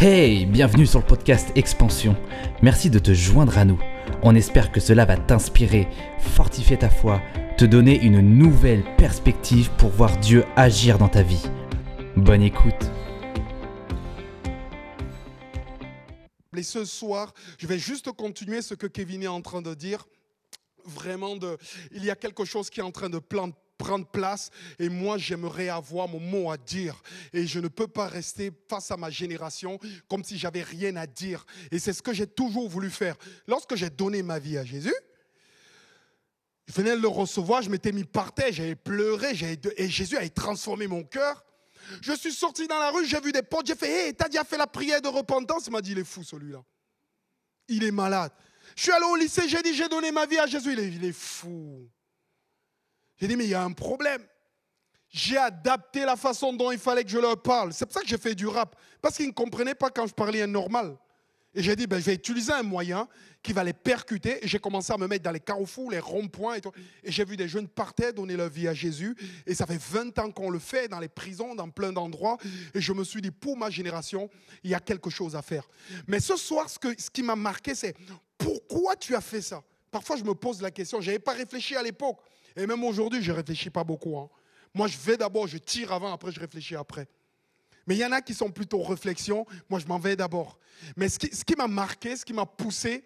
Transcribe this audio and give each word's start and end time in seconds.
Hey, 0.00 0.46
bienvenue 0.46 0.86
sur 0.86 1.00
le 1.00 1.04
podcast 1.04 1.50
Expansion. 1.56 2.14
Merci 2.62 2.88
de 2.88 3.00
te 3.00 3.12
joindre 3.12 3.58
à 3.58 3.64
nous. 3.64 3.80
On 4.22 4.36
espère 4.36 4.70
que 4.70 4.78
cela 4.78 5.04
va 5.04 5.16
t'inspirer, 5.16 5.88
fortifier 6.20 6.78
ta 6.78 6.88
foi, 6.88 7.20
te 7.56 7.64
donner 7.64 8.00
une 8.00 8.20
nouvelle 8.20 8.84
perspective 8.94 9.72
pour 9.76 9.90
voir 9.90 10.16
Dieu 10.18 10.44
agir 10.54 10.98
dans 10.98 11.08
ta 11.08 11.24
vie. 11.24 11.42
Bonne 12.14 12.42
écoute. 12.42 12.92
Et 16.56 16.62
ce 16.62 16.84
soir, 16.84 17.34
je 17.58 17.66
vais 17.66 17.80
juste 17.80 18.12
continuer 18.12 18.62
ce 18.62 18.74
que 18.74 18.86
Kevin 18.86 19.24
est 19.24 19.26
en 19.26 19.42
train 19.42 19.62
de 19.62 19.74
dire. 19.74 20.06
Vraiment, 20.84 21.34
de, 21.34 21.58
il 21.90 22.04
y 22.04 22.10
a 22.10 22.14
quelque 22.14 22.44
chose 22.44 22.70
qui 22.70 22.78
est 22.78 22.84
en 22.84 22.92
train 22.92 23.10
de 23.10 23.18
planter 23.18 23.58
prendre 23.78 24.06
place 24.06 24.50
et 24.78 24.88
moi 24.88 25.16
j'aimerais 25.16 25.68
avoir 25.68 26.08
mon 26.08 26.20
mot 26.20 26.50
à 26.50 26.56
dire 26.56 27.00
et 27.32 27.46
je 27.46 27.60
ne 27.60 27.68
peux 27.68 27.86
pas 27.86 28.08
rester 28.08 28.50
face 28.68 28.90
à 28.90 28.96
ma 28.96 29.08
génération 29.08 29.78
comme 30.08 30.24
si 30.24 30.36
j'avais 30.36 30.62
rien 30.62 30.96
à 30.96 31.06
dire 31.06 31.46
et 31.70 31.78
c'est 31.78 31.92
ce 31.92 32.02
que 32.02 32.12
j'ai 32.12 32.26
toujours 32.26 32.68
voulu 32.68 32.90
faire. 32.90 33.16
Lorsque 33.46 33.76
j'ai 33.76 33.88
donné 33.88 34.22
ma 34.22 34.38
vie 34.38 34.58
à 34.58 34.64
Jésus, 34.64 34.94
je 36.66 36.74
venais 36.74 36.90
de 36.90 37.00
le 37.00 37.08
recevoir, 37.08 37.62
je 37.62 37.70
m'étais 37.70 37.92
mis 37.92 38.04
par 38.04 38.34
terre, 38.34 38.52
j'avais 38.52 38.74
pleuré 38.74 39.30
et 39.76 39.88
Jésus 39.88 40.16
avait 40.16 40.28
transformé 40.28 40.86
mon 40.86 41.02
cœur. 41.02 41.44
Je 42.02 42.12
suis 42.12 42.32
sorti 42.32 42.66
dans 42.66 42.78
la 42.78 42.90
rue, 42.90 43.06
j'ai 43.06 43.20
vu 43.20 43.32
des 43.32 43.42
potes, 43.42 43.66
j'ai 43.66 43.74
fait 43.74 44.08
Hé, 44.08 44.12
t'as 44.12 44.28
déjà 44.28 44.44
fait 44.44 44.58
la 44.58 44.66
prière 44.66 45.00
de 45.00 45.08
repentance 45.08 45.66
Il 45.66 45.72
m'a 45.72 45.80
dit 45.80 45.92
Il 45.92 45.98
est 45.98 46.04
fou 46.04 46.22
celui-là. 46.22 46.62
Il 47.68 47.84
est 47.84 47.90
malade. 47.90 48.32
Je 48.76 48.82
suis 48.82 48.92
allé 48.92 49.06
au 49.06 49.16
lycée, 49.16 49.48
j'ai 49.48 49.62
dit 49.62 49.72
J'ai 49.72 49.88
donné 49.88 50.12
ma 50.12 50.26
vie 50.26 50.38
à 50.38 50.46
Jésus. 50.46 50.74
Il 50.74 51.04
est 51.04 51.12
fou. 51.12 51.88
J'ai 53.20 53.28
dit, 53.28 53.36
mais 53.36 53.44
il 53.44 53.50
y 53.50 53.54
a 53.54 53.62
un 53.62 53.72
problème. 53.72 54.22
J'ai 55.10 55.38
adapté 55.38 56.04
la 56.04 56.16
façon 56.16 56.52
dont 56.52 56.70
il 56.70 56.78
fallait 56.78 57.02
que 57.02 57.10
je 57.10 57.18
leur 57.18 57.40
parle. 57.40 57.72
C'est 57.72 57.86
pour 57.86 57.94
ça 57.94 58.02
que 58.02 58.08
j'ai 58.08 58.18
fait 58.18 58.34
du 58.34 58.46
rap. 58.46 58.76
Parce 59.00 59.16
qu'ils 59.16 59.28
ne 59.28 59.32
comprenaient 59.32 59.74
pas 59.74 59.90
quand 59.90 60.06
je 60.06 60.14
parlais 60.14 60.42
un 60.42 60.46
normal. 60.46 60.96
Et 61.54 61.62
j'ai 61.62 61.74
dit, 61.74 61.86
ben, 61.86 61.98
je 61.98 62.04
vais 62.04 62.14
utiliser 62.14 62.52
un 62.52 62.62
moyen 62.62 63.08
qui 63.42 63.54
va 63.54 63.64
les 63.64 63.72
percuter. 63.72 64.44
Et 64.44 64.46
j'ai 64.48 64.58
commencé 64.58 64.92
à 64.92 64.98
me 64.98 65.06
mettre 65.06 65.24
dans 65.24 65.30
les 65.30 65.40
carrefours, 65.40 65.90
les 65.90 65.98
ronds-points 65.98 66.56
et. 66.56 66.60
Et 67.02 67.10
j'ai 67.10 67.24
vu 67.24 67.36
des 67.36 67.48
jeunes 67.48 67.66
partir 67.66 68.12
donner 68.12 68.36
leur 68.36 68.50
vie 68.50 68.68
à 68.68 68.74
Jésus. 68.74 69.16
Et 69.46 69.54
ça 69.54 69.66
fait 69.66 69.80
20 69.80 70.18
ans 70.18 70.30
qu'on 70.30 70.50
le 70.50 70.58
fait 70.58 70.88
dans 70.88 71.00
les 71.00 71.08
prisons, 71.08 71.54
dans 71.54 71.70
plein 71.70 71.92
d'endroits. 71.92 72.36
Et 72.74 72.80
je 72.80 72.92
me 72.92 73.02
suis 73.02 73.22
dit, 73.22 73.30
pour 73.30 73.56
ma 73.56 73.70
génération, 73.70 74.28
il 74.62 74.70
y 74.70 74.74
a 74.74 74.80
quelque 74.80 75.08
chose 75.08 75.34
à 75.34 75.42
faire. 75.42 75.66
Mais 76.06 76.20
ce 76.20 76.36
soir, 76.36 76.68
ce, 76.68 76.76
ce 76.98 77.10
qui 77.10 77.22
m'a 77.22 77.34
marqué, 77.34 77.74
c'est 77.74 77.96
pourquoi 78.36 78.94
tu 78.94 79.16
as 79.16 79.22
fait 79.22 79.42
ça? 79.42 79.62
Parfois, 79.90 80.16
je 80.16 80.24
me 80.24 80.34
pose 80.34 80.60
la 80.60 80.70
question. 80.70 81.00
Je 81.00 81.06
n'avais 81.06 81.18
pas 81.18 81.32
réfléchi 81.32 81.74
à 81.74 81.82
l'époque. 81.82 82.18
Et 82.58 82.66
même 82.66 82.82
aujourd'hui, 82.82 83.22
je 83.22 83.30
ne 83.30 83.36
réfléchis 83.36 83.70
pas 83.70 83.84
beaucoup. 83.84 84.18
Hein. 84.18 84.28
Moi, 84.74 84.88
je 84.88 84.98
vais 84.98 85.16
d'abord, 85.16 85.46
je 85.46 85.58
tire 85.58 85.92
avant, 85.92 86.12
après, 86.12 86.32
je 86.32 86.40
réfléchis 86.40 86.74
après. 86.74 87.08
Mais 87.86 87.94
il 87.94 87.98
y 88.00 88.04
en 88.04 88.12
a 88.12 88.20
qui 88.20 88.34
sont 88.34 88.50
plutôt 88.50 88.82
réflexion. 88.82 89.46
Moi, 89.70 89.78
je 89.78 89.86
m'en 89.86 89.98
vais 89.98 90.16
d'abord. 90.16 90.58
Mais 90.96 91.08
ce 91.08 91.18
qui, 91.18 91.54
m'a 91.56 91.68
marqué, 91.68 92.16
ce 92.16 92.24
qui 92.24 92.32
m'a 92.32 92.44
poussé, 92.44 93.04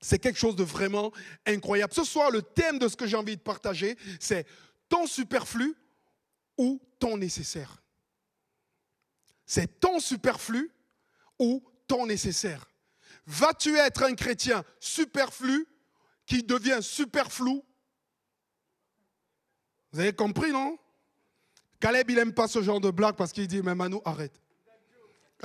c'est 0.00 0.18
quelque 0.18 0.38
chose 0.38 0.54
de 0.54 0.62
vraiment 0.62 1.12
incroyable. 1.46 1.94
Ce 1.94 2.04
soir, 2.04 2.30
le 2.30 2.42
thème 2.42 2.78
de 2.78 2.88
ce 2.88 2.94
que 2.94 3.06
j'ai 3.06 3.16
envie 3.16 3.36
de 3.36 3.42
partager, 3.42 3.96
c'est 4.20 4.46
ton 4.88 5.06
superflu 5.06 5.74
ou 6.58 6.80
ton 6.98 7.16
nécessaire. 7.16 7.82
C'est 9.46 9.80
ton 9.80 9.98
superflu 9.98 10.70
ou 11.38 11.64
ton 11.86 12.06
nécessaire. 12.06 12.70
Vas-tu 13.26 13.76
être 13.76 14.04
un 14.04 14.14
chrétien 14.14 14.62
superflu 14.78 15.66
qui 16.26 16.42
devient 16.42 16.80
superflu 16.82 17.62
vous 19.92 20.00
avez 20.00 20.12
compris, 20.12 20.52
non? 20.52 20.78
Caleb, 21.80 22.10
il 22.10 22.16
n'aime 22.16 22.32
pas 22.32 22.48
ce 22.48 22.62
genre 22.62 22.80
de 22.80 22.90
blague 22.90 23.16
parce 23.16 23.32
qu'il 23.32 23.46
dit, 23.46 23.62
mais 23.62 23.74
Manu, 23.74 23.98
arrête. 24.04 24.40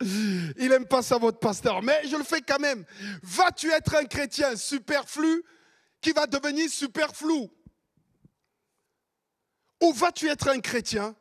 il 0.00 0.68
n'aime 0.68 0.86
pas 0.86 1.02
ça, 1.02 1.16
votre 1.16 1.38
pasteur. 1.38 1.82
Mais 1.82 2.06
je 2.06 2.16
le 2.16 2.24
fais 2.24 2.42
quand 2.42 2.58
même. 2.58 2.84
Vas-tu 3.22 3.70
être 3.70 3.96
un 3.96 4.04
chrétien 4.04 4.56
superflu 4.56 5.42
qui 6.00 6.12
va 6.12 6.26
devenir 6.26 6.68
superflu? 6.68 7.48
Ou 9.82 9.92
vas-tu 9.92 10.28
être 10.28 10.48
un 10.48 10.60
chrétien 10.60 11.14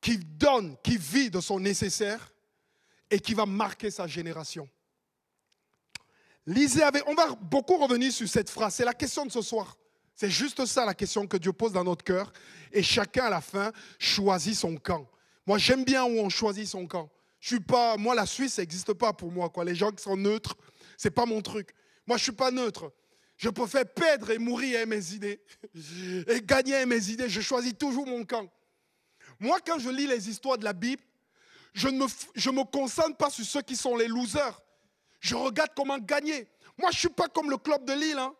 qui 0.00 0.18
donne, 0.18 0.76
qui 0.82 0.96
vit 0.96 1.30
de 1.30 1.40
son 1.40 1.60
nécessaire 1.60 2.32
et 3.10 3.20
qui 3.20 3.34
va 3.34 3.44
marquer 3.44 3.90
sa 3.90 4.06
génération? 4.06 4.68
Lisez 6.46 6.82
avec. 6.82 7.06
On 7.06 7.14
va 7.14 7.34
beaucoup 7.36 7.76
revenir 7.76 8.10
sur 8.10 8.28
cette 8.28 8.50
phrase. 8.50 8.74
C'est 8.74 8.84
la 8.84 8.94
question 8.94 9.26
de 9.26 9.30
ce 9.30 9.42
soir. 9.42 9.76
C'est 10.14 10.30
juste 10.30 10.64
ça 10.66 10.84
la 10.84 10.94
question 10.94 11.26
que 11.26 11.36
Dieu 11.36 11.52
pose 11.52 11.72
dans 11.72 11.84
notre 11.84 12.04
cœur. 12.04 12.32
Et 12.72 12.82
chacun 12.82 13.24
à 13.24 13.30
la 13.30 13.40
fin 13.40 13.72
choisit 13.98 14.54
son 14.54 14.76
camp. 14.76 15.08
Moi, 15.46 15.58
j'aime 15.58 15.84
bien 15.84 16.04
où 16.04 16.18
on 16.18 16.28
choisit 16.28 16.66
son 16.66 16.86
camp. 16.86 17.10
Je 17.40 17.48
suis 17.48 17.60
pas, 17.60 17.96
moi, 17.96 18.14
la 18.14 18.26
Suisse, 18.26 18.54
ça 18.54 18.62
n'existe 18.62 18.92
pas 18.92 19.12
pour 19.12 19.32
moi. 19.32 19.50
Quoi. 19.50 19.64
Les 19.64 19.74
gens 19.74 19.90
qui 19.90 20.02
sont 20.02 20.16
neutres, 20.16 20.56
c'est 20.96 21.10
pas 21.10 21.26
mon 21.26 21.40
truc. 21.40 21.74
Moi, 22.06 22.16
je 22.16 22.22
suis 22.22 22.32
pas 22.32 22.50
neutre. 22.50 22.92
Je 23.36 23.48
préfère 23.48 23.84
perdre 23.84 24.30
et 24.30 24.38
mourir 24.38 24.86
mes 24.86 25.14
idées 25.14 25.40
et 26.28 26.40
gagner 26.42 26.86
mes 26.86 27.10
idées. 27.10 27.28
Je 27.28 27.40
choisis 27.40 27.76
toujours 27.76 28.06
mon 28.06 28.24
camp. 28.24 28.48
Moi, 29.40 29.58
quand 29.66 29.80
je 29.80 29.90
lis 29.90 30.06
les 30.06 30.28
histoires 30.28 30.58
de 30.58 30.64
la 30.64 30.72
Bible, 30.72 31.02
je 31.74 31.88
ne 31.88 31.98
me, 31.98 32.06
je 32.36 32.50
concentre 32.70 33.16
pas 33.16 33.30
sur 33.30 33.44
ceux 33.44 33.62
qui 33.62 33.74
sont 33.74 33.96
les 33.96 34.06
losers. 34.06 34.60
Je 35.18 35.34
regarde 35.34 35.70
comment 35.74 35.98
gagner. 35.98 36.46
Moi, 36.78 36.90
je 36.90 36.96
ne 36.96 37.00
suis 37.00 37.08
pas 37.08 37.28
comme 37.28 37.50
le 37.50 37.56
club 37.56 37.84
de 37.84 37.92
Lille. 37.92 38.18
Hein. 38.18 38.32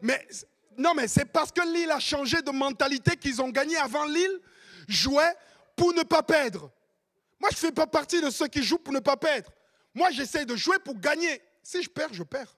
Mais 0.00 0.26
non, 0.76 0.94
mais 0.94 1.08
c'est 1.08 1.26
parce 1.26 1.52
que 1.52 1.60
Lille 1.72 1.90
a 1.90 2.00
changé 2.00 2.40
de 2.42 2.50
mentalité 2.50 3.16
qu'ils 3.16 3.42
ont 3.42 3.50
gagné. 3.50 3.76
Avant 3.76 4.04
Lille, 4.06 4.40
jouait 4.88 5.34
pour 5.76 5.92
ne 5.92 6.02
pas 6.02 6.22
perdre. 6.22 6.72
Moi, 7.38 7.50
je 7.50 7.56
ne 7.56 7.60
fais 7.60 7.72
pas 7.72 7.86
partie 7.86 8.20
de 8.20 8.30
ceux 8.30 8.48
qui 8.48 8.62
jouent 8.62 8.78
pour 8.78 8.92
ne 8.92 9.00
pas 9.00 9.16
perdre. 9.16 9.50
Moi, 9.94 10.10
j'essaie 10.10 10.44
de 10.44 10.56
jouer 10.56 10.78
pour 10.78 10.94
gagner. 10.98 11.42
Si 11.62 11.82
je 11.82 11.88
perds, 11.90 12.12
je 12.12 12.22
perds. 12.22 12.56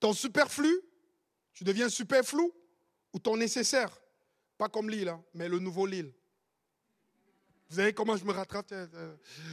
Ton 0.00 0.12
superflu, 0.12 0.80
tu 1.52 1.64
deviens 1.64 1.88
superflu 1.88 2.50
ou 3.12 3.18
ton 3.18 3.36
nécessaire. 3.36 3.90
Pas 4.58 4.68
comme 4.68 4.90
Lille, 4.90 5.08
hein, 5.08 5.22
mais 5.32 5.48
le 5.48 5.58
nouveau 5.58 5.86
Lille. 5.86 6.12
Vous 7.70 7.76
savez 7.76 7.92
comment 7.92 8.16
je 8.16 8.24
me 8.24 8.32
rattrape 8.32 8.72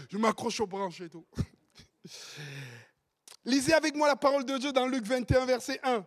Je 0.09 0.17
m'accroche 0.17 0.59
aux 0.59 0.67
branches 0.67 1.01
et 1.01 1.09
tout. 1.09 1.25
Lisez 3.43 3.73
avec 3.73 3.95
moi 3.95 4.07
la 4.07 4.15
parole 4.15 4.45
de 4.45 4.57
Dieu 4.57 4.71
dans 4.71 4.87
Luc 4.87 5.05
21, 5.05 5.45
verset 5.45 5.79
1. 5.83 6.05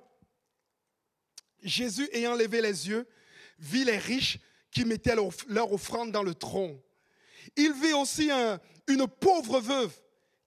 Jésus, 1.63 2.09
ayant 2.13 2.35
levé 2.35 2.61
les 2.61 2.89
yeux, 2.89 3.09
vit 3.59 3.85
les 3.85 3.99
riches 3.99 4.39
qui 4.71 4.85
mettaient 4.85 5.17
leur, 5.17 5.73
offrande 5.73 6.13
dans 6.13 6.23
le 6.23 6.35
tronc. 6.35 6.81
Il 7.57 7.73
vit 7.73 7.93
aussi 7.93 8.31
une 8.87 9.07
pauvre 9.09 9.61
veuve 9.61 9.93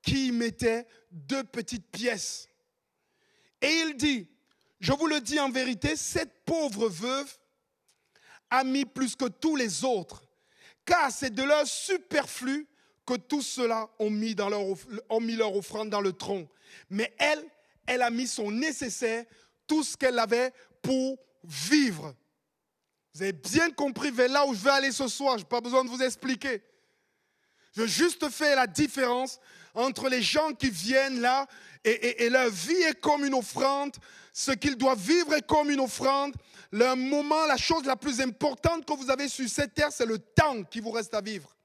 qui 0.01 0.27
y 0.27 0.31
mettait 0.31 0.87
deux 1.11 1.43
petites 1.43 1.89
pièces. 1.91 2.47
Et 3.61 3.71
il 3.85 3.97
dit, 3.97 4.29
je 4.79 4.93
vous 4.93 5.07
le 5.07 5.19
dis 5.19 5.39
en 5.39 5.49
vérité, 5.49 5.95
cette 5.95 6.45
pauvre 6.45 6.87
veuve 6.87 7.37
a 8.49 8.63
mis 8.63 8.85
plus 8.85 9.15
que 9.15 9.25
tous 9.25 9.55
les 9.55 9.83
autres, 9.83 10.23
car 10.85 11.11
c'est 11.11 11.33
de 11.33 11.43
leur 11.43 11.67
superflu 11.67 12.67
que 13.07 13.15
tous 13.15 13.41
ceux-là 13.41 13.89
ont 13.97 14.09
mis, 14.09 14.35
leur, 14.35 14.51
leur 14.51 15.55
offrande 15.55 15.89
dans 15.89 16.01
le 16.01 16.11
tronc. 16.11 16.47
Mais 16.89 17.15
elle, 17.17 17.43
elle 17.85 18.01
a 18.01 18.09
mis 18.09 18.27
son 18.27 18.51
nécessaire, 18.51 19.23
tout 19.65 19.83
ce 19.83 19.95
qu'elle 19.95 20.19
avait 20.19 20.51
pour 20.81 21.17
vivre. 21.43 22.13
Vous 23.13 23.23
avez 23.23 23.31
bien 23.31 23.71
compris 23.71 24.11
vers 24.11 24.29
là 24.29 24.45
où 24.45 24.53
je 24.53 24.59
vais 24.59 24.69
aller 24.69 24.91
ce 24.91 25.07
soir. 25.07 25.37
Je 25.37 25.43
n'ai 25.43 25.49
pas 25.49 25.61
besoin 25.61 25.83
de 25.85 25.89
vous 25.89 26.03
expliquer. 26.03 26.61
Je 27.75 27.87
juste 27.87 28.29
faire 28.29 28.57
la 28.57 28.67
différence 28.67 29.39
entre 29.73 30.09
les 30.09 30.21
gens 30.21 30.53
qui 30.53 30.69
viennent 30.69 31.21
là 31.21 31.47
et, 31.83 32.25
et 32.25 32.29
leur 32.29 32.49
vie 32.49 32.73
est 32.73 32.99
comme 32.99 33.23
une 33.23 33.35
offrande, 33.35 33.95
ce 34.33 34.51
qu'ils 34.51 34.75
doivent 34.75 34.99
vivre 34.99 35.33
est 35.33 35.45
comme 35.45 35.69
une 35.69 35.79
offrande. 35.79 36.33
Le 36.71 36.95
moment, 36.95 37.45
la 37.45 37.57
chose 37.57 37.85
la 37.85 37.95
plus 37.95 38.19
importante 38.19 38.85
que 38.85 38.93
vous 38.93 39.09
avez 39.09 39.29
sur 39.29 39.47
cette 39.47 39.73
terre, 39.73 39.91
c'est 39.91 40.05
le 40.05 40.19
temps 40.19 40.63
qui 40.63 40.81
vous 40.81 40.91
reste 40.91 41.13
à 41.13 41.21
vivre. 41.21 41.56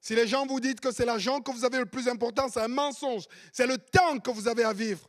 Si 0.00 0.14
les 0.14 0.26
gens 0.26 0.46
vous 0.46 0.60
disent 0.60 0.76
que 0.76 0.92
c'est 0.92 1.04
l'argent 1.04 1.40
que 1.40 1.50
vous 1.50 1.64
avez 1.64 1.78
le 1.78 1.86
plus 1.86 2.08
important, 2.08 2.48
c'est 2.48 2.60
un 2.60 2.68
mensonge. 2.68 3.24
C'est 3.52 3.66
le 3.66 3.78
temps 3.78 4.18
que 4.18 4.30
vous 4.30 4.48
avez 4.48 4.64
à 4.64 4.72
vivre. 4.72 5.08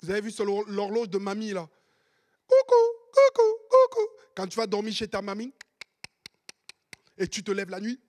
Vous 0.00 0.10
avez 0.10 0.20
vu 0.20 0.32
l'horloge 0.68 1.10
de 1.10 1.18
mamie 1.18 1.50
là? 1.50 1.68
Coucou, 2.46 2.74
coucou, 3.12 3.58
coucou. 3.68 4.06
Quand 4.34 4.46
tu 4.46 4.56
vas 4.56 4.66
dormir 4.66 4.94
chez 4.94 5.08
ta 5.08 5.20
mamie 5.20 5.52
et 7.18 7.28
tu 7.28 7.42
te 7.42 7.50
lèves 7.50 7.68
la 7.68 7.80
nuit, 7.80 8.00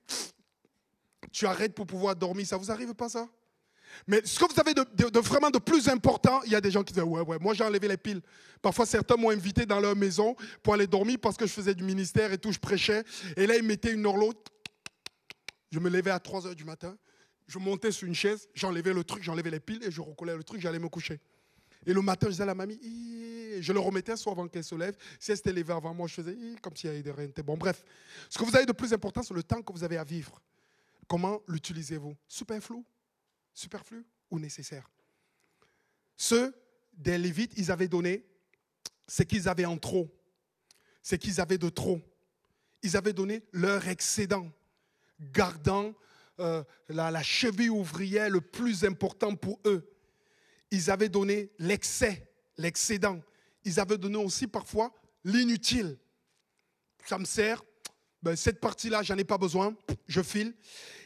tu 1.32 1.46
arrêtes 1.46 1.76
pour 1.76 1.88
pouvoir 1.88 2.16
dormir. 2.16 2.48
Ça 2.48 2.56
vous 2.56 2.72
arrive 2.72 2.94
pas 2.94 3.10
ça? 3.10 3.28
Mais 4.08 4.22
ce 4.24 4.40
que 4.40 4.52
vous 4.52 4.60
avez 4.60 4.74
de, 4.74 5.20
vraiment 5.20 5.50
de 5.50 5.60
plus 5.60 5.88
important, 5.88 6.42
il 6.46 6.52
y 6.52 6.56
a 6.56 6.62
des 6.62 6.72
gens 6.72 6.84
qui 6.84 6.94
disent 6.94 7.04
Ouais, 7.04 7.22
ouais, 7.22 7.38
moi 7.40 7.54
j'ai 7.54 7.64
enlevé 7.64 7.88
les 7.88 7.98
piles. 7.98 8.22
Parfois, 8.62 8.86
certains 8.86 9.16
m'ont 9.16 9.30
invité 9.30 9.66
dans 9.66 9.80
leur 9.80 9.96
maison 9.96 10.36
pour 10.62 10.74
aller 10.74 10.88
dormir 10.88 11.18
parce 11.22 11.38
que 11.38 11.46
je 11.48 11.54
faisais 11.54 11.74
du 11.74 11.84
ministère 11.84 12.32
et 12.34 12.38
tout, 12.38 12.52
je 12.52 12.60
prêchais. 12.60 13.04
Et 13.38 13.48
là, 13.48 13.56
ils 13.56 13.64
mettaient 13.64 13.94
une 13.94 14.06
horloge. 14.06 14.36
Je 15.72 15.80
me 15.80 15.90
levais 15.90 16.12
à 16.12 16.20
3 16.20 16.48
heures 16.48 16.56
du 16.56 16.66
matin. 16.66 16.98
je 17.48 17.60
montais 17.60 17.92
sur 17.92 18.08
une 18.08 18.16
chaise, 18.16 18.48
j'enlevais 18.54 18.94
le 18.94 19.04
truc, 19.04 19.24
j'enlevais 19.24 19.52
les 19.52 19.60
piles 19.60 19.84
et 19.84 19.92
je 19.92 20.02
recollais 20.02 20.36
le 20.36 20.44
truc, 20.44 20.60
j'allais 20.62 20.80
me 20.80 20.90
coucher. 20.90 21.20
Et 21.86 21.94
le 21.94 22.02
matin, 22.02 22.28
je 22.28 22.32
disais 22.32 22.44
à 22.44 22.48
la 22.48 22.56
mamie, 22.56 22.80
je 23.62 23.74
le 23.74 23.80
remettais 23.80 24.18
soit 24.18 24.34
avant 24.34 24.48
qu'elle 24.48 24.64
se 24.64 24.76
lève. 24.76 24.96
Si 25.20 25.32
elle 25.32 25.38
s'était 25.38 25.54
levée 25.54 25.74
avant 25.74 25.94
moi, 25.94 26.08
je 26.08 26.16
faisais 26.16 26.38
comme 26.62 26.76
s'il 26.76 26.94
y 26.94 26.98
avait 26.98 27.12
rien. 27.12 27.30
Bon, 27.44 27.58
bref. 27.58 27.84
Ce 28.30 28.38
que 28.38 28.44
vous 28.44 28.56
avez 28.56 28.66
de 28.66 28.72
plus 28.72 28.94
important, 28.94 29.24
c'est 29.24 29.34
le 29.34 29.44
temps 29.44 29.62
que 29.62 29.72
vous 29.72 29.84
avez 29.84 29.98
à 29.98 30.04
vivre. 30.04 30.42
Comment 31.08 31.42
l'utilisez-vous? 31.48 32.16
Superflu 32.28 32.84
Superflu 33.60 34.06
ou 34.32 34.40
nécessaire 34.40 34.90
Ceux 36.16 36.56
des 36.94 37.18
Lévites, 37.18 37.52
ils 37.58 37.72
avaient 37.72 37.90
donné 37.90 38.26
ce 39.06 39.24
qu'ils 39.24 39.50
avaient 39.50 39.66
en 39.66 39.78
trop, 39.78 40.10
ce 41.04 41.16
qu'ils 41.16 41.42
avaient 41.42 41.58
de 41.58 41.68
trop. 41.68 42.00
Ils 42.84 42.96
avaient 42.96 43.12
donné 43.12 43.44
leur 43.52 43.86
excédent, 43.90 44.50
gardant 45.20 45.94
euh, 46.40 46.64
la, 46.88 47.22
cheville 47.22 47.70
ouvrière 47.70 48.30
le 48.30 48.40
plus 48.40 48.86
important 48.86 49.36
pour 49.36 49.60
eux. 49.66 49.94
Ils 50.72 50.90
avaient 50.90 51.10
donné 51.10 51.52
l'excès, 51.60 52.32
l'excédent. 52.58 53.20
Ils 53.66 53.78
avaient 53.82 53.98
donné 53.98 54.18
aussi 54.18 54.48
parfois 54.48 54.94
l'inutile. 55.26 55.98
Ça 57.06 57.18
me 57.18 57.26
sert, 57.26 57.62
ben, 58.24 58.38
cette 58.38 58.62
partie-là, 58.62 59.04
j'en 59.04 59.18
ai 59.18 59.26
pas 59.26 59.38
besoin, 59.38 59.76
je 60.08 60.22
file. 60.22 60.54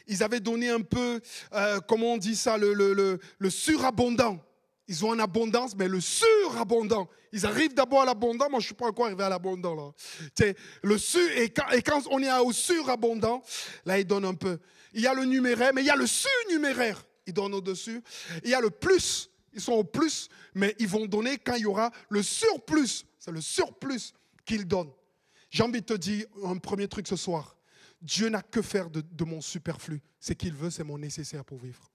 Ils 0.06 0.22
avaient 0.22 0.40
donné 0.40 0.68
un 0.68 0.80
peu, 0.80 1.20
euh, 1.52 1.80
comment 1.80 2.14
on 2.14 2.16
dit 2.18 2.36
ça, 2.36 2.56
le, 2.58 3.18
surabondant. 3.48 4.38
Ils 4.86 5.04
ont 5.04 5.10
en 5.10 5.18
abondance, 5.18 5.74
mais 5.76 5.88
le 5.88 6.00
surabondant. 6.00 7.08
Ils 7.32 7.46
arrivent 7.46 7.74
d'abord 7.74 8.02
à 8.02 8.04
l'abondant. 8.04 8.50
Moi, 8.50 8.60
je 8.60 8.64
ne 8.64 8.68
suis 8.68 8.74
pas 8.74 8.86
encore 8.86 9.06
arrivé 9.06 9.24
à 9.24 9.30
l'abondant. 9.30 9.74
Là. 9.74 10.52
Le 10.82 10.98
sur, 10.98 11.26
et, 11.36 11.48
quand, 11.48 11.68
et 11.70 11.80
quand 11.80 12.02
on 12.10 12.22
est 12.22 12.32
au 12.38 12.52
surabondant, 12.52 13.42
là, 13.86 13.98
ils 13.98 14.06
donnent 14.06 14.26
un 14.26 14.34
peu. 14.34 14.58
Il 14.92 15.00
y 15.00 15.06
a 15.06 15.14
le 15.14 15.24
numéraire, 15.24 15.72
mais 15.74 15.82
il 15.82 15.86
y 15.86 15.90
a 15.90 15.96
le 15.96 16.06
surnuméraire. 16.06 17.02
Ils 17.26 17.32
donnent 17.32 17.54
au-dessus. 17.54 18.02
Il 18.44 18.50
y 18.50 18.54
a 18.54 18.60
le 18.60 18.70
plus. 18.70 19.30
Ils 19.54 19.60
sont 19.60 19.72
au 19.72 19.84
plus, 19.84 20.28
mais 20.54 20.74
ils 20.78 20.88
vont 20.88 21.06
donner 21.06 21.38
quand 21.38 21.54
il 21.54 21.62
y 21.62 21.66
aura 21.66 21.90
le 22.08 22.22
surplus. 22.22 23.04
C'est 23.18 23.30
le 23.30 23.40
surplus 23.40 24.12
qu'ils 24.44 24.66
donnent. 24.66 24.92
J'ai 25.50 25.62
envie 25.62 25.80
de 25.80 25.86
te 25.86 25.94
dire 25.94 26.26
un 26.44 26.58
premier 26.58 26.88
truc 26.88 27.06
ce 27.06 27.16
soir. 27.16 27.56
Dieu 28.04 28.28
n'a 28.28 28.42
que 28.42 28.60
faire 28.60 28.90
de, 28.90 29.24
mon 29.24 29.40
superflu. 29.40 30.02
Ce 30.20 30.34
qu'il 30.34 30.52
veut, 30.54 30.70
c'est 30.70 30.84
mon 30.84 30.98
nécessaire 30.98 31.42
pour 31.42 31.58
vivre. 31.58 31.90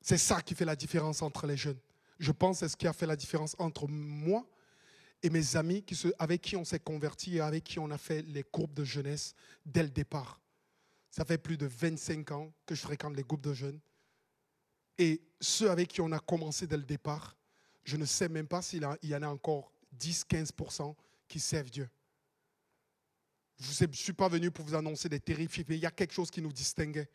C'est 0.00 0.16
ça 0.16 0.40
qui 0.40 0.54
fait 0.54 0.64
la 0.64 0.74
différence 0.74 1.20
entre 1.20 1.46
les 1.46 1.58
jeunes. 1.58 1.78
Je 2.18 2.32
pense 2.32 2.56
que 2.56 2.66
c'est 2.66 2.72
ce 2.72 2.76
qui 2.76 2.86
a 2.86 2.94
fait 2.94 3.04
la 3.04 3.16
différence 3.16 3.54
entre 3.58 3.86
moi 3.86 4.46
et 5.22 5.28
mes 5.28 5.56
amis 5.56 5.84
avec 6.18 6.40
qui 6.40 6.56
on 6.56 6.64
s'est 6.64 6.80
convertis 6.80 7.36
et 7.36 7.40
avec 7.40 7.64
qui 7.64 7.78
on 7.78 7.90
a 7.90 7.98
fait 7.98 8.22
les 8.22 8.42
groupes 8.50 8.72
de 8.72 8.82
jeunesse 8.82 9.34
dès 9.66 9.82
le 9.82 9.90
départ. 9.90 10.40
Ça 11.10 11.26
fait 11.26 11.36
plus 11.36 11.58
de 11.58 11.66
25 11.66 12.30
ans 12.30 12.50
que 12.64 12.74
je 12.74 12.80
fréquente 12.80 13.14
les 13.16 13.22
groupes 13.22 13.42
de 13.42 13.52
jeunes. 13.52 13.80
Et 14.96 15.20
ceux 15.38 15.70
avec 15.70 15.88
qui 15.88 16.00
on 16.00 16.12
a 16.12 16.18
commencé 16.18 16.66
dès 16.66 16.78
le 16.78 16.84
départ, 16.84 17.36
je 17.84 17.98
ne 17.98 18.06
sais 18.06 18.30
même 18.30 18.48
pas 18.48 18.62
s'il 18.62 18.88
y 19.02 19.14
en 19.14 19.22
a 19.22 19.28
encore 19.28 19.70
10-15% 19.98 20.94
qui 21.28 21.40
servent 21.40 21.70
Dieu. 21.70 21.90
Je 23.60 23.84
ne 23.84 23.92
suis 23.92 24.14
pas 24.14 24.28
venu 24.28 24.50
pour 24.50 24.64
vous 24.64 24.74
annoncer 24.74 25.08
des 25.08 25.20
terrifiés, 25.20 25.66
mais 25.68 25.76
il 25.76 25.82
y 25.82 25.86
a 25.86 25.90
quelque 25.90 26.14
chose 26.14 26.30
qui 26.30 26.40
nous 26.40 26.52
distinguait. 26.52 27.10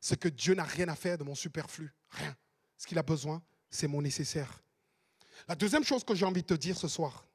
C'est 0.00 0.18
que 0.18 0.28
Dieu 0.28 0.54
n'a 0.54 0.64
rien 0.64 0.88
à 0.88 0.96
faire 0.96 1.18
de 1.18 1.24
mon 1.24 1.34
superflu. 1.34 1.92
Rien. 2.10 2.34
Ce 2.78 2.86
qu'il 2.86 2.98
a 2.98 3.02
besoin, 3.02 3.42
c'est 3.68 3.86
mon 3.86 4.00
nécessaire. 4.00 4.62
La 5.46 5.54
deuxième 5.54 5.84
chose 5.84 6.04
que 6.04 6.14
j'ai 6.14 6.24
envie 6.24 6.40
de 6.40 6.46
te 6.46 6.54
dire 6.54 6.76
ce 6.76 6.88
soir, 6.88 7.26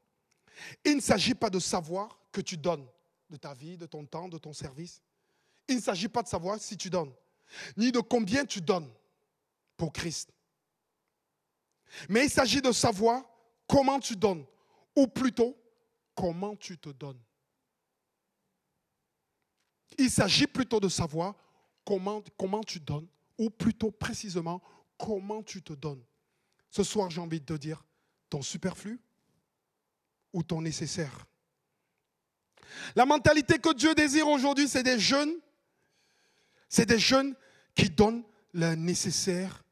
il 0.83 0.95
ne 0.95 1.01
s'agit 1.01 1.35
pas 1.35 1.51
de 1.51 1.59
savoir 1.59 2.19
que 2.31 2.41
tu 2.41 2.57
donnes 2.57 2.87
de 3.29 3.37
ta 3.37 3.53
vie, 3.53 3.77
de 3.77 3.85
ton 3.85 4.05
temps, 4.05 4.27
de 4.27 4.37
ton 4.39 4.53
service. 4.53 4.99
Il 5.67 5.75
ne 5.75 5.81
s'agit 5.81 6.09
pas 6.09 6.23
de 6.23 6.27
savoir 6.27 6.59
si 6.59 6.75
tu 6.75 6.89
donnes, 6.89 7.13
ni 7.77 7.91
de 7.91 7.99
combien 7.99 8.45
tu 8.45 8.61
donnes 8.61 8.91
pour 9.77 9.93
Christ. 9.93 10.31
Mais 12.09 12.25
il 12.25 12.31
s'agit 12.31 12.61
de 12.61 12.71
savoir 12.71 13.23
comment 13.67 13.99
tu 13.99 14.15
donnes, 14.15 14.45
ou 14.95 15.07
plutôt 15.07 15.55
comment 16.15 16.55
tu 16.55 16.77
te 16.77 16.89
donnes. 16.89 17.19
Il 19.97 20.09
s'agit 20.09 20.47
plutôt 20.47 20.79
de 20.79 20.89
savoir 20.89 21.35
comment, 21.85 22.63
tu 22.65 22.79
donnes, 22.79 23.07
ou 23.37 23.49
plutôt 23.49 23.91
précisément 23.91 24.61
comment 24.97 25.43
tu 25.43 25.61
te 25.61 25.73
donnes. 25.73 26.03
Ce 26.69 26.83
soir, 26.83 27.09
j'ai 27.09 27.21
envie 27.21 27.41
de 27.41 27.57
dire, 27.57 27.83
ton 28.29 28.41
superflu 28.41 28.99
ou 30.31 30.43
ton 30.43 30.61
nécessaire. 30.61 31.25
La 32.95 33.05
mentalité 33.05 33.59
que 33.59 33.73
Dieu 33.73 33.93
désire 33.93 34.27
aujourd'hui, 34.27 34.67
c'est 34.67 34.83
des 34.83 34.99
jeunes, 34.99 35.33
c'est 36.69 36.85
des 36.85 36.99
jeunes 36.99 37.35
qui 37.75 37.89
donnent 37.89 38.23
le 38.53 38.75
nécessaire 38.75 39.63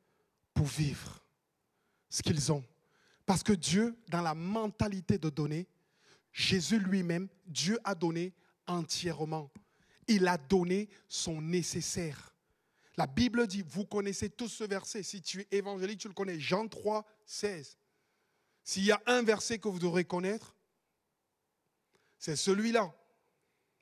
pour 0.54 0.66
vivre 0.66 1.24
ce 2.10 2.22
qu'ils 2.22 2.52
ont. 2.52 2.64
Parce 3.26 3.44
que 3.44 3.54
Dieu, 3.54 3.96
dans 4.10 4.22
la 4.22 4.34
mentalité 4.34 5.18
de 5.18 5.30
donner, 5.30 5.68
Jésus 6.34 6.80
lui-même, 6.80 7.30
Dieu 7.46 7.80
a 7.84 7.96
donné 7.96 8.34
entièrement. 8.68 9.50
Il 10.10 10.28
a 10.28 10.38
donné 10.38 10.90
son 11.08 11.42
nécessaire. 11.42 12.36
La 12.98 13.08
Bible 13.08 13.48
dit, 13.48 13.64
vous 13.66 13.86
connaissez 13.86 14.30
tous 14.30 14.50
ce 14.50 14.66
verset. 14.66 15.04
Si 15.04 15.22
tu 15.22 15.48
es 15.52 15.58
évangélique, 15.58 16.02
tu 16.02 16.10
le 16.10 16.14
connais. 16.14 16.38
Jean 16.38 16.68
3, 16.68 17.06
16. 17.26 17.78
S'il 18.64 18.84
y 18.84 18.92
a 18.92 19.02
un 19.06 19.24
verset 19.24 19.58
que 19.58 19.70
vous 19.70 19.80
devrez 19.80 20.04
connaître, 20.04 20.56
c'est 22.18 22.36
celui-là. 22.36 22.94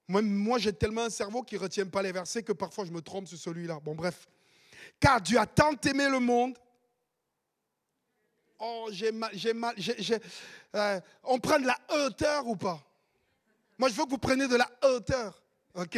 Moi, 0.08 0.60
j'ai 0.60 0.72
tellement 0.72 1.06
un 1.06 1.10
cerveau 1.10 1.42
qui 1.42 1.56
ne 1.56 1.62
retient 1.62 1.88
pas 1.88 2.02
les 2.02 2.12
versets 2.12 2.44
que 2.44 2.54
parfois 2.54 2.86
je 2.86 2.92
me 2.92 3.02
trompe 3.02 3.28
sur 3.28 3.38
celui-là. 3.38 3.80
Bon, 3.80 3.96
bref. 3.96 4.28
Car 5.00 5.20
Dieu 5.20 5.40
a 5.40 5.48
tant 5.48 5.76
aimé 5.84 6.08
le 6.10 6.20
monde 6.20 6.58
Oh, 8.60 8.90
j'ai 8.92 9.12
mal, 9.12 9.30
j'ai 9.34 9.54
mal, 9.54 9.76
euh, 10.76 11.00
on 11.24 11.40
prend 11.40 11.60
de 11.60 11.68
la 11.68 11.78
hauteur 11.90 12.48
ou 12.48 12.56
pas? 12.56 12.84
Moi, 13.78 13.90
je 13.90 13.94
veux 13.94 14.06
que 14.06 14.10
vous 14.10 14.18
preniez 14.18 14.48
de 14.48 14.56
la 14.56 14.70
hauteur, 14.84 15.44
ok? 15.78 15.98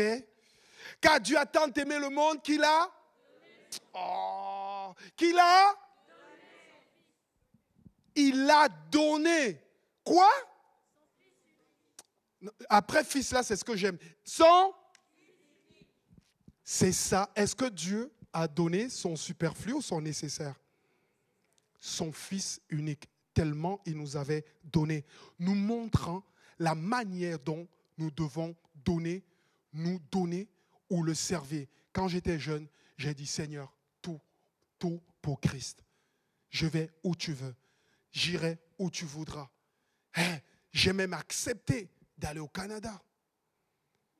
Car 1.01 1.19
Dieu 1.19 1.37
a 1.37 1.45
tant 1.45 1.71
aimé 1.71 1.97
le 1.97 2.09
monde 2.09 2.41
qu'il 2.41 2.63
a 2.63 2.91
Oh, 3.93 4.93
qu'il 5.15 5.37
a 5.37 5.75
Il 8.15 8.49
a 8.49 8.67
donné. 8.67 9.61
Quoi? 10.03 10.29
Après 12.69 13.03
fils 13.03 13.31
là, 13.31 13.43
c'est 13.43 13.55
ce 13.55 13.63
que 13.63 13.75
j'aime. 13.75 13.97
Son? 14.23 14.73
C'est 16.63 16.91
ça. 16.91 17.31
Est-ce 17.35 17.55
que 17.55 17.65
Dieu 17.65 18.11
a 18.33 18.47
donné 18.47 18.89
son 18.89 19.15
superflu 19.15 19.73
ou 19.73 19.81
son 19.81 20.01
nécessaire? 20.01 20.55
Son 21.79 22.11
Fils 22.11 22.61
unique, 22.69 23.09
tellement 23.33 23.79
il 23.85 23.95
nous 23.97 24.17
avait 24.17 24.45
donné, 24.63 25.05
nous 25.39 25.55
montrant 25.55 26.23
la 26.59 26.75
manière 26.75 27.39
dont 27.39 27.67
nous 27.97 28.11
devons 28.11 28.55
donner, 28.75 29.23
nous 29.73 29.99
donner 30.11 30.49
ou 30.89 31.03
le 31.03 31.13
servir. 31.13 31.67
Quand 31.93 32.07
j'étais 32.07 32.39
jeune, 32.39 32.67
j'ai 32.97 33.13
dit 33.13 33.27
Seigneur, 33.27 33.75
tout, 34.01 34.19
tout 34.77 35.01
pour 35.21 35.39
Christ. 35.39 35.83
Je 36.49 36.65
vais 36.65 36.91
où 37.03 37.15
tu 37.15 37.33
veux, 37.33 37.55
j'irai 38.11 38.59
où 38.77 38.89
tu 38.89 39.05
voudras. 39.05 39.49
Hein, 40.15 40.39
j'ai 40.71 40.93
même 40.93 41.13
accepté 41.13 41.91
d'aller 42.17 42.39
au 42.39 42.47
Canada. 42.47 43.01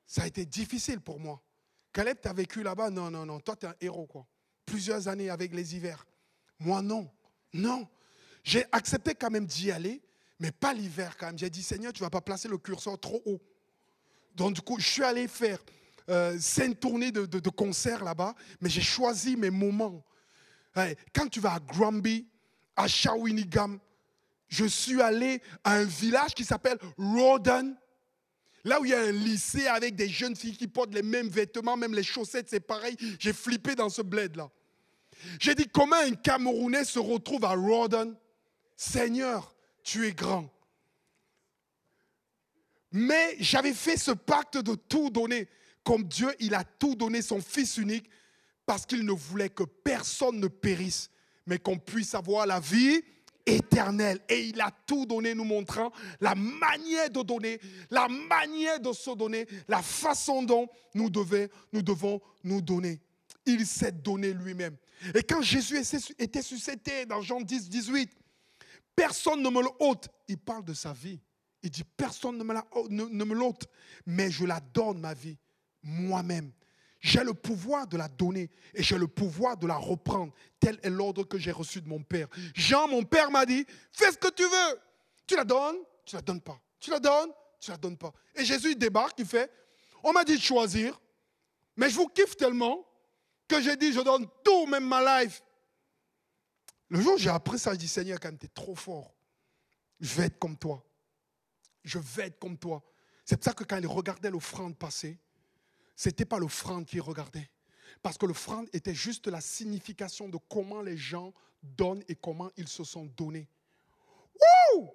Ça 0.06 0.22
a 0.22 0.26
été 0.26 0.44
difficile 0.44 1.00
pour 1.00 1.20
moi. 1.20 1.42
Caleb, 1.92 2.18
tu 2.20 2.28
as 2.28 2.32
vécu 2.32 2.62
là-bas? 2.62 2.90
Non, 2.90 3.10
non, 3.10 3.26
non. 3.26 3.40
Toi, 3.40 3.56
tu 3.56 3.66
es 3.66 3.68
un 3.68 3.74
héros, 3.80 4.06
quoi. 4.06 4.26
Plusieurs 4.64 5.08
années 5.08 5.30
avec 5.30 5.54
les 5.54 5.74
hivers. 5.74 6.06
Moi, 6.58 6.82
non. 6.82 7.10
Non. 7.52 7.88
J'ai 8.42 8.64
accepté 8.72 9.14
quand 9.14 9.30
même 9.30 9.46
d'y 9.46 9.70
aller, 9.70 10.02
mais 10.38 10.52
pas 10.52 10.72
l'hiver 10.72 11.16
quand 11.16 11.26
même. 11.26 11.38
J'ai 11.38 11.50
dit, 11.50 11.62
Seigneur, 11.62 11.92
tu 11.92 12.02
ne 12.02 12.06
vas 12.06 12.10
pas 12.10 12.20
placer 12.20 12.48
le 12.48 12.58
curseur 12.58 12.98
trop 12.98 13.20
haut. 13.26 13.40
Donc 14.34 14.54
du 14.54 14.60
coup, 14.60 14.78
je 14.78 14.86
suis 14.86 15.04
allé 15.04 15.28
faire 15.28 15.58
euh, 16.08 16.36
cinq 16.38 16.80
tournées 16.80 17.12
de, 17.12 17.50
concerts 17.50 18.04
là-bas, 18.04 18.34
mais 18.60 18.68
j'ai 18.68 18.80
choisi 18.80 19.36
mes 19.36 19.50
moments. 19.50 20.04
quand 21.14 21.28
tu 21.28 21.40
vas 21.40 21.54
à 21.54 21.60
Granby, 21.60 22.26
à 22.76 22.88
Shawinigan, 22.88 23.78
je 24.48 24.64
suis 24.64 25.00
allé 25.00 25.40
à 25.62 25.74
un 25.74 25.84
village 25.84 26.34
qui 26.34 26.44
s'appelle 26.44 26.78
Roden. 26.98 27.76
Là 28.64 28.80
où 28.80 28.84
il 28.84 28.90
y 28.90 28.94
a 28.94 29.00
un 29.00 29.12
lycée 29.12 29.66
avec 29.66 29.94
des 29.94 30.08
jeunes 30.08 30.36
filles 30.36 30.56
qui 30.56 30.68
portent 30.68 30.92
les 30.92 31.02
mêmes 31.02 31.28
vêtements, 31.28 31.76
même 31.76 31.94
les 31.94 32.02
chaussettes, 32.02 32.48
c'est 32.50 32.60
pareil. 32.60 32.96
J'ai 33.18 33.32
flippé 33.32 33.74
dans 33.74 33.88
ce 33.88 34.02
bled-là. 34.02 34.50
J'ai 35.38 35.54
dit, 35.54 35.66
comment 35.66 35.96
un 35.96 36.12
Camerounais 36.12 36.84
se 36.84 36.98
retrouve 36.98 37.44
à 37.44 37.54
Rawdon? 37.54 38.16
Seigneur, 38.76 39.54
tu 39.82 40.06
es 40.06 40.12
grand. 40.12 40.50
Mais 42.92 43.36
j'avais 43.38 43.72
fait 43.72 43.96
ce 43.96 44.10
pacte 44.10 44.58
de 44.58 44.74
tout 44.74 45.10
donner. 45.10 45.48
Comme 45.84 46.04
Dieu, 46.04 46.34
il 46.40 46.54
a 46.54 46.64
tout 46.64 46.94
donné 46.94 47.22
son 47.22 47.40
Fils 47.40 47.76
unique 47.76 48.08
parce 48.66 48.86
qu'il 48.86 49.04
ne 49.04 49.12
voulait 49.12 49.48
que 49.48 49.64
personne 49.64 50.38
ne 50.38 50.48
périsse, 50.48 51.10
mais 51.46 51.58
qu'on 51.58 51.78
puisse 51.78 52.14
avoir 52.14 52.46
la 52.46 52.60
vie 52.60 53.02
éternelle. 53.46 54.20
Et 54.28 54.48
il 54.48 54.60
a 54.60 54.70
tout 54.86 55.06
donné, 55.06 55.34
nous 55.34 55.44
montrant 55.44 55.90
la 56.20 56.34
manière 56.34 57.10
de 57.10 57.22
donner, 57.22 57.60
la 57.90 58.08
manière 58.08 58.78
de 58.80 58.92
se 58.92 59.10
donner, 59.16 59.46
la 59.68 59.82
façon 59.82 60.42
dont 60.42 60.68
nous, 60.94 61.10
devons 61.10 62.20
nous, 62.44 62.60
donner. 62.60 63.00
Il 63.46 63.66
s'est 63.66 63.92
donné 63.92 64.32
lui-même. 64.32 64.76
Et 65.14 65.22
quand 65.22 65.42
Jésus 65.42 65.78
était 66.18 66.42
suscité 66.42 67.06
dans 67.06 67.22
Jean 67.22 67.40
10, 67.40 67.68
18, 67.68 68.10
personne 68.94 69.42
ne 69.42 69.48
me 69.48 69.62
le 69.62 69.70
ôte. 69.78 70.08
Il 70.28 70.38
parle 70.38 70.64
de 70.64 70.74
sa 70.74 70.92
vie. 70.92 71.18
Il 71.62 71.70
dit, 71.70 71.84
personne 71.84 72.38
ne 72.38 72.44
me, 72.44 72.54
la, 72.54 72.66
ne, 72.88 73.24
me 73.24 73.34
l'ôte, 73.34 73.66
mais 74.06 74.30
je 74.30 74.44
la 74.44 74.60
donne, 74.60 75.00
ma 75.00 75.14
vie, 75.14 75.36
moi-même. 75.82 76.52
J'ai 77.00 77.24
le 77.24 77.32
pouvoir 77.32 77.86
de 77.86 77.96
la 77.96 78.08
donner 78.08 78.50
et 78.74 78.82
j'ai 78.82 78.98
le 78.98 79.08
pouvoir 79.08 79.56
de 79.56 79.66
la 79.66 79.76
reprendre. 79.76 80.32
Tel 80.58 80.78
est 80.82 80.90
l'ordre 80.90 81.24
que 81.24 81.38
j'ai 81.38 81.50
reçu 81.50 81.80
de 81.80 81.88
mon 81.88 82.02
Père. 82.02 82.28
Jean, 82.54 82.88
mon 82.88 83.04
Père 83.04 83.30
m'a 83.30 83.46
dit, 83.46 83.66
fais 83.92 84.12
ce 84.12 84.18
que 84.18 84.28
tu 84.28 84.42
veux. 84.42 84.80
Tu 85.26 85.34
la 85.36 85.44
donnes, 85.44 85.78
tu 86.04 86.14
la 86.14 86.22
donnes 86.22 86.42
pas. 86.42 86.60
Tu 86.78 86.90
la 86.90 87.00
donnes, 87.00 87.30
tu 87.58 87.70
la 87.70 87.76
donnes 87.76 87.96
pas. 87.96 88.12
Et 88.34 88.44
Jésus 88.44 88.74
débarque, 88.74 89.18
il 89.18 89.26
fait, 89.26 89.50
on 90.02 90.12
m'a 90.12 90.24
dit 90.24 90.36
de 90.36 90.42
choisir, 90.42 91.00
mais 91.76 91.88
je 91.88 91.96
vous 91.96 92.08
kiffe 92.08 92.36
tellement 92.36 92.86
que 93.48 93.60
j'ai 93.62 93.76
dit, 93.76 93.92
je 93.92 94.00
donne 94.00 94.26
tout, 94.44 94.66
même 94.66 94.86
ma 94.86 95.22
life. 95.22 95.42
Le 96.88 97.00
jour 97.00 97.14
où 97.14 97.18
j'ai 97.18 97.30
appris 97.30 97.58
ça, 97.58 97.72
je 97.72 97.78
dis, 97.78 97.88
Seigneur, 97.88 98.18
quand 98.20 98.36
tu 98.36 98.46
es 98.46 98.48
trop 98.48 98.74
fort, 98.74 99.14
je 100.00 100.14
vais 100.14 100.24
être 100.26 100.38
comme 100.38 100.56
toi. 100.56 100.84
Je 101.84 101.98
vais 101.98 102.26
être 102.26 102.38
comme 102.38 102.58
toi. 102.58 102.82
C'est 103.24 103.36
pour 103.36 103.44
ça 103.44 103.52
que 103.52 103.64
quand 103.64 103.78
il 103.78 103.86
regardait 103.86 104.30
l'offrande 104.30 104.76
passer, 104.76 105.18
ce 105.96 106.08
n'était 106.08 106.24
pas 106.24 106.38
l'offrande 106.38 106.86
qu'il 106.86 107.00
regardait. 107.00 107.50
Parce 108.02 108.16
que 108.16 108.26
l'offrande 108.26 108.68
était 108.72 108.94
juste 108.94 109.26
la 109.26 109.40
signification 109.40 110.28
de 110.28 110.38
comment 110.48 110.82
les 110.82 110.96
gens 110.96 111.32
donnent 111.62 112.02
et 112.08 112.14
comment 112.14 112.50
ils 112.56 112.68
se 112.68 112.84
sont 112.84 113.06
donnés. 113.16 113.48
Wouh 114.74 114.90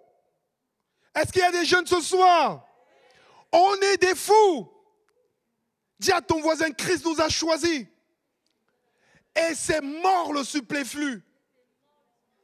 Est-ce 1.14 1.32
qu'il 1.32 1.42
y 1.42 1.46
a 1.46 1.52
des 1.52 1.66
jeunes 1.66 1.86
ce 1.86 2.02
soir? 2.02 2.68
On 3.52 3.76
est 3.76 3.98
des 3.98 4.16
fous. 4.16 4.72
Dis 6.00 6.12
à 6.12 6.22
ton 6.22 6.42
voisin, 6.42 6.72
Christ 6.72 7.06
nous 7.06 7.22
a 7.22 7.30
choisis. 7.30 7.86
Et 9.36 9.56
c'est 9.56 9.82
mort 9.82 10.34
le 10.34 10.44
superflu. 10.44 11.24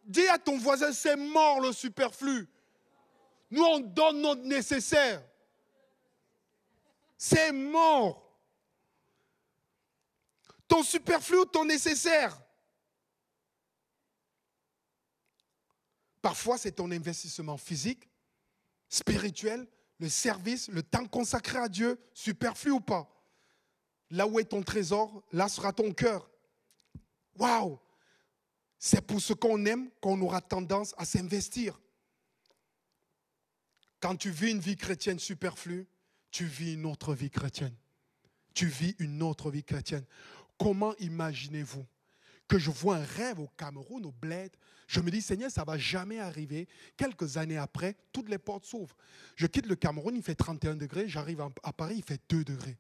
Dis 0.06 0.28
à 0.28 0.38
ton 0.38 0.58
voisin, 0.58 0.92
c'est 0.92 1.16
mort 1.16 1.60
le 1.60 1.72
superflu. 1.72 2.48
Nous, 3.52 3.64
on 3.64 3.82
donne 3.82 4.22
notre 4.22 4.44
nécessaire. 4.44 5.22
C'est 7.18 7.52
mort. 7.52 8.28
Ton 10.68 10.82
superflu 10.84 11.40
ou 11.40 11.46
ton 11.46 11.66
nécessaire. 11.66 12.42
Parfois, 16.22 16.58
c'est 16.58 16.72
ton 16.72 16.90
investissement 16.92 17.58
physique, 17.58 18.10
spirituel, 18.88 19.68
le 20.00 20.08
service, 20.08 20.70
le 20.70 20.82
temps 20.82 21.06
consacré 21.06 21.58
à 21.58 21.68
Dieu, 21.68 22.00
superflu 22.14 22.72
ou 22.72 22.80
pas. 22.80 23.08
Là 24.12 24.26
où 24.28 24.40
est 24.40 24.46
ton 24.46 24.64
trésor, 24.64 25.24
là 25.32 25.50
sera 25.50 25.74
ton 25.74 25.92
cœur. 25.94 26.30
Waouh 27.38 27.80
C'est 28.80 29.02
pour 29.02 29.20
ce 29.20 29.34
qu'on 29.34 29.66
aime 29.66 29.90
qu'on 30.00 30.20
aura 30.22 30.42
tendance 30.42 30.94
à 30.98 31.06
s'investir. 31.06 31.80
Quand 34.02 34.16
tu 34.16 34.32
vis 34.32 34.52
une 34.52 34.60
vie 34.60 34.76
chrétienne 34.76 35.20
superflue, 35.20 35.88
tu 36.32 36.46
vis 36.46 36.74
une 36.74 36.86
autre 36.86 37.14
vie 37.14 37.30
chrétienne. 37.30 37.76
Tu 38.54 38.66
vis 38.66 38.96
une 39.00 39.22
autre 39.22 39.52
vie 39.52 39.64
chrétienne. 39.64 40.04
Comment 40.58 40.96
imaginez-vous 40.98 41.86
que 42.48 42.58
je 42.60 42.72
vois 42.72 42.98
un 42.98 43.06
rêve 43.06 43.40
au 43.40 43.48
Cameroun, 43.56 44.06
au 44.06 44.12
Bled? 44.12 44.52
Je 44.88 45.00
me 45.00 45.10
dis, 45.12 45.22
Seigneur, 45.22 45.52
ça 45.52 45.64
va 45.64 45.78
jamais 45.78 46.20
arriver. 46.20 46.68
Quelques 46.98 47.38
années 47.38 47.58
après, 47.58 47.96
toutes 48.12 48.28
les 48.28 48.40
portes 48.40 48.66
s'ouvrent. 48.66 48.98
Je 49.36 49.48
quitte 49.48 49.68
le 49.68 49.76
Cameroun, 49.76 50.16
il 50.16 50.24
fait 50.24 50.36
31 50.36 50.76
degrés. 50.76 51.08
J'arrive 51.08 51.46
à 51.64 51.72
Paris, 51.72 51.96
il 51.98 52.04
fait 52.04 52.20
2 52.28 52.44
degrés. 52.44 52.78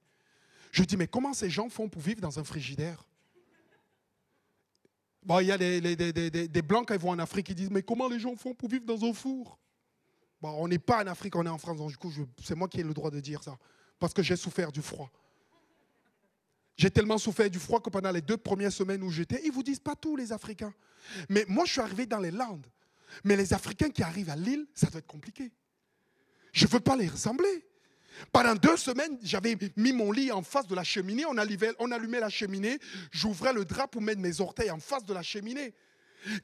Je 0.71 0.83
dis, 0.83 0.97
mais 0.97 1.07
comment 1.07 1.33
ces 1.33 1.49
gens 1.49 1.69
font 1.69 1.87
pour 1.87 2.01
vivre 2.01 2.19
dans 2.19 2.39
un 2.39 2.43
frigidaire? 2.43 3.05
Il 5.39 5.45
y 5.45 5.51
a 5.51 5.57
des, 5.57 6.61
Blancs 6.63 6.87
qui 6.87 6.97
vont 6.97 7.11
en 7.11 7.19
Afrique 7.19 7.45
qui 7.45 7.55
disent, 7.55 7.69
mais 7.69 7.83
comment 7.83 8.07
les 8.07 8.19
gens 8.19 8.35
font 8.35 8.55
pour 8.55 8.69
vivre 8.69 8.85
dans 8.85 9.05
un 9.05 9.13
four? 9.13 9.59
Bon, 10.41 10.49
on 10.57 10.67
n'est 10.67 10.79
pas 10.79 11.03
en 11.03 11.07
Afrique, 11.07 11.35
on 11.35 11.45
est 11.45 11.49
en 11.49 11.57
France, 11.57 11.77
donc 11.77 11.89
du 11.89 11.97
coup, 11.97 12.11
c'est 12.43 12.55
moi 12.55 12.67
qui 12.67 12.79
ai 12.79 12.83
le 12.83 12.93
droit 12.93 13.11
de 13.11 13.19
dire 13.19 13.43
ça, 13.43 13.57
parce 13.99 14.13
que 14.13 14.23
j'ai 14.23 14.35
souffert 14.35 14.71
du 14.71 14.81
froid. 14.81 15.11
J'ai 16.77 16.89
tellement 16.89 17.19
souffert 17.19 17.49
du 17.49 17.59
froid 17.59 17.79
que 17.79 17.89
pendant 17.89 18.11
les 18.11 18.21
deux 18.21 18.37
premières 18.37 18.71
semaines 18.71 19.03
où 19.03 19.11
j'étais, 19.11 19.41
ils 19.45 19.51
vous 19.51 19.61
disent 19.61 19.79
pas 19.79 19.95
tous 19.95 20.15
les 20.15 20.31
Africains. 20.31 20.73
Mais 21.29 21.45
moi, 21.47 21.65
je 21.65 21.73
suis 21.73 21.81
arrivé 21.81 22.07
dans 22.07 22.17
les 22.17 22.31
Landes. 22.31 22.65
Mais 23.23 23.35
les 23.35 23.53
Africains 23.53 23.89
qui 23.89 24.01
arrivent 24.01 24.29
à 24.29 24.35
Lille, 24.35 24.65
ça 24.73 24.87
doit 24.87 24.99
être 24.99 25.07
compliqué. 25.07 25.51
Je 26.53 26.65
ne 26.65 26.71
veux 26.71 26.79
pas 26.79 26.95
les 26.95 27.07
ressembler. 27.07 27.67
Pendant 28.31 28.55
deux 28.55 28.77
semaines, 28.77 29.17
j'avais 29.21 29.57
mis 29.75 29.93
mon 29.93 30.11
lit 30.11 30.31
en 30.31 30.41
face 30.41 30.67
de 30.67 30.75
la 30.75 30.83
cheminée, 30.83 31.25
on 31.25 31.37
allumait 31.37 32.19
la 32.19 32.29
cheminée, 32.29 32.79
j'ouvrais 33.11 33.53
le 33.53 33.63
drap 33.63 33.87
pour 33.87 34.01
mettre 34.01 34.21
mes 34.21 34.41
orteils 34.41 34.71
en 34.71 34.79
face 34.79 35.05
de 35.05 35.13
la 35.13 35.21
cheminée. 35.21 35.73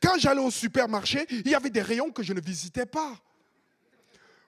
Quand 0.02 0.18
j'allais 0.18 0.42
au 0.42 0.52
supermarché, 0.52 1.26
il 1.30 1.50
y 1.50 1.56
avait 1.56 1.70
des 1.70 1.82
rayons 1.82 2.12
que 2.12 2.24
je 2.24 2.34
ne 2.34 2.42
visitais 2.42 2.86
pas. 2.86 3.20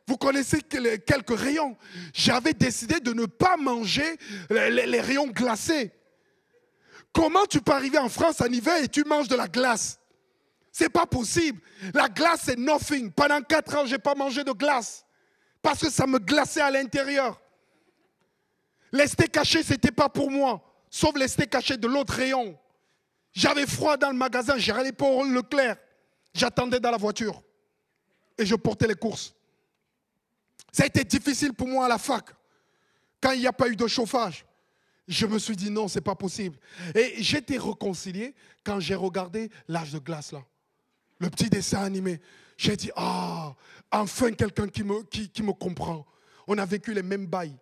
Vous 0.09 0.17
connaissez 0.17 0.63
quelques 0.63 1.37
rayons. 1.37 1.77
J'avais 2.15 2.53
décidé 2.53 2.99
de 2.99 3.13
ne 3.13 3.27
pas 3.27 3.57
manger 3.57 4.17
les, 4.49 5.01
rayons 5.01 5.27
glacés. 5.27 5.91
Comment 7.13 7.45
tu 7.45 7.61
peux 7.61 7.73
arriver 7.73 7.99
en 7.99 8.09
France 8.09 8.41
en 8.41 8.47
hiver 8.47 8.83
et 8.83 8.87
tu 8.87 9.03
manges 9.03 9.27
de 9.27 9.35
la 9.35 9.47
glace? 9.47 9.99
C'est 10.71 10.89
pas 10.89 11.05
possible. 11.05 11.61
La 11.93 12.09
glace, 12.09 12.41
c'est 12.45 12.57
nothing. 12.57 13.11
Pendant 13.11 13.39
quatre 13.43 13.75
ans, 13.77 13.85
je 13.85 13.91
n'ai 13.91 13.99
pas 13.99 14.15
mangé 14.15 14.43
de 14.43 14.51
glace 14.51 15.05
parce 15.61 15.81
que 15.81 15.91
ça 15.91 16.07
me 16.07 16.17
glaçait 16.17 16.61
à 16.61 16.71
l'intérieur. 16.71 17.39
Les 18.91 19.05
steaks 19.05 19.31
cachés, 19.31 19.61
ce 19.61 19.73
n'était 19.73 19.91
pas 19.91 20.09
pour 20.09 20.31
moi, 20.31 20.59
sauf 20.89 21.15
les 21.17 21.27
steaks 21.27 21.73
de 21.73 21.87
l'autre 21.87 22.15
rayon. 22.15 22.57
J'avais 23.31 23.67
froid 23.67 23.95
dans 23.95 24.09
le 24.09 24.17
magasin, 24.17 24.57
j'allais 24.57 24.91
pour 24.91 25.23
Leclerc. 25.23 25.77
J'attendais 26.33 26.79
dans 26.79 26.89
la 26.89 26.97
voiture 26.97 27.43
et 28.39 28.45
je 28.47 28.55
portais 28.55 28.87
les 28.87 28.95
courses. 28.95 29.35
Ça 30.71 30.83
a 30.83 30.85
été 30.85 31.03
difficile 31.03 31.53
pour 31.53 31.67
moi 31.67 31.85
à 31.85 31.89
la 31.89 31.97
fac, 31.97 32.25
quand 33.21 33.31
il 33.31 33.39
n'y 33.39 33.47
a 33.47 33.53
pas 33.53 33.67
eu 33.67 33.75
de 33.75 33.87
chauffage. 33.87 34.45
Je 35.07 35.25
me 35.25 35.39
suis 35.39 35.55
dit 35.55 35.71
non, 35.71 35.87
c'est 35.87 36.01
pas 36.01 36.15
possible. 36.15 36.57
Et 36.93 37.15
j'étais 37.23 37.57
réconcilié 37.57 38.35
quand 38.63 38.79
j'ai 38.79 38.93
regardé 38.93 39.49
l'âge 39.67 39.91
de 39.91 39.97
glace 39.97 40.31
là, 40.31 40.43
le 41.17 41.29
petit 41.31 41.49
dessin 41.49 41.81
animé. 41.81 42.21
J'ai 42.57 42.75
dit, 42.75 42.91
ah, 42.95 43.55
enfin 43.91 44.31
quelqu'un 44.33 44.67
qui 44.67 44.83
me, 44.83 45.53
comprend. 45.53 46.05
On 46.45 46.57
a 46.57 46.65
vécu 46.65 46.93
les 46.93 47.01
mêmes 47.01 47.25
bails. 47.25 47.57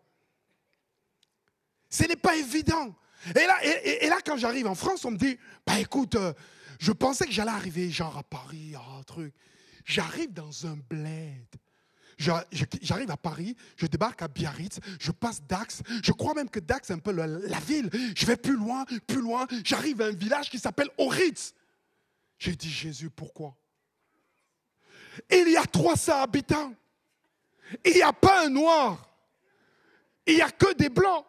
Ce 1.90 2.04
n'est 2.04 2.18
pas 2.18 2.36
évident. 2.36 2.94
Et 3.30 3.46
là, 3.46 3.58
et, 3.64 4.10
là 4.10 4.18
quand 4.26 4.38
j'arrive 4.38 4.68
en 4.68 4.76
France, 4.76 5.06
on 5.06 5.12
me 5.12 5.18
dit, 5.18 5.38
bah 5.66 5.80
écoute, 5.80 6.16
euh, 6.16 6.34
je 6.80 6.92
pensais 6.92 7.26
que 7.26 7.32
j'allais 7.32 7.52
arriver 7.52 7.90
genre 7.90 8.18
à 8.18 8.24
Paris, 8.24 8.74
un 8.76 9.04
truc. 9.04 9.34
J'arrive 9.86 10.34
dans 10.34 10.68
un 10.68 10.78
bled. 10.90 11.46
J'arrive 12.18 13.12
à 13.12 13.18
Paris, 13.18 13.56
je 13.76 13.86
débarque 13.86 14.22
à 14.24 14.28
Biarritz, 14.28 14.80
je 15.00 15.12
passe 15.12 15.42
Dax. 15.44 15.84
Je 16.04 16.12
crois 16.12 16.34
même 16.34 16.50
que 16.50 16.60
Dax 16.60 16.90
est 16.90 16.94
un 16.94 17.00
peu 17.00 17.12
la, 17.12 17.60
ville. 17.60 17.90
Je 18.16 18.26
vais 18.26 18.38
plus 18.38 18.56
loin, 18.56 18.86
plus 19.06 19.22
loin. 19.22 19.46
J'arrive 19.64 20.02
à 20.02 20.06
un 20.06 20.12
village 20.12 20.50
qui 20.50 20.58
s'appelle 20.58 20.90
Oritz. 20.98 21.54
J'ai 22.40 22.56
dit, 22.56 22.70
Jésus, 22.70 23.10
pourquoi? 23.10 23.56
Il 25.30 25.50
y 25.50 25.58
a 25.58 25.66
300 25.66 26.22
habitants. 26.22 26.74
Il 27.86 27.94
n'y 27.94 28.02
a 28.02 28.14
pas 28.14 28.46
un 28.46 28.50
noir. 28.50 29.10
Il 30.26 30.36
n'y 30.36 30.42
a 30.42 30.52
que 30.52 30.74
des 30.74 30.90
blancs. 30.90 31.26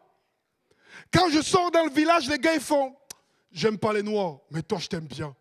Quand 1.13 1.31
je 1.31 1.41
sors 1.41 1.71
dans 1.71 1.85
le 1.85 1.91
village, 1.91 2.29
les 2.29 2.39
gars, 2.39 2.55
ils 2.55 2.61
font 2.61 2.95
J'aime 3.51 3.79
pas 3.79 3.93
les 3.93 4.03
noirs, 4.03 4.41
mais 4.51 4.63
toi, 4.63 4.79
je 4.79 4.89
t'aime 4.89 5.07
bien. 5.07 5.35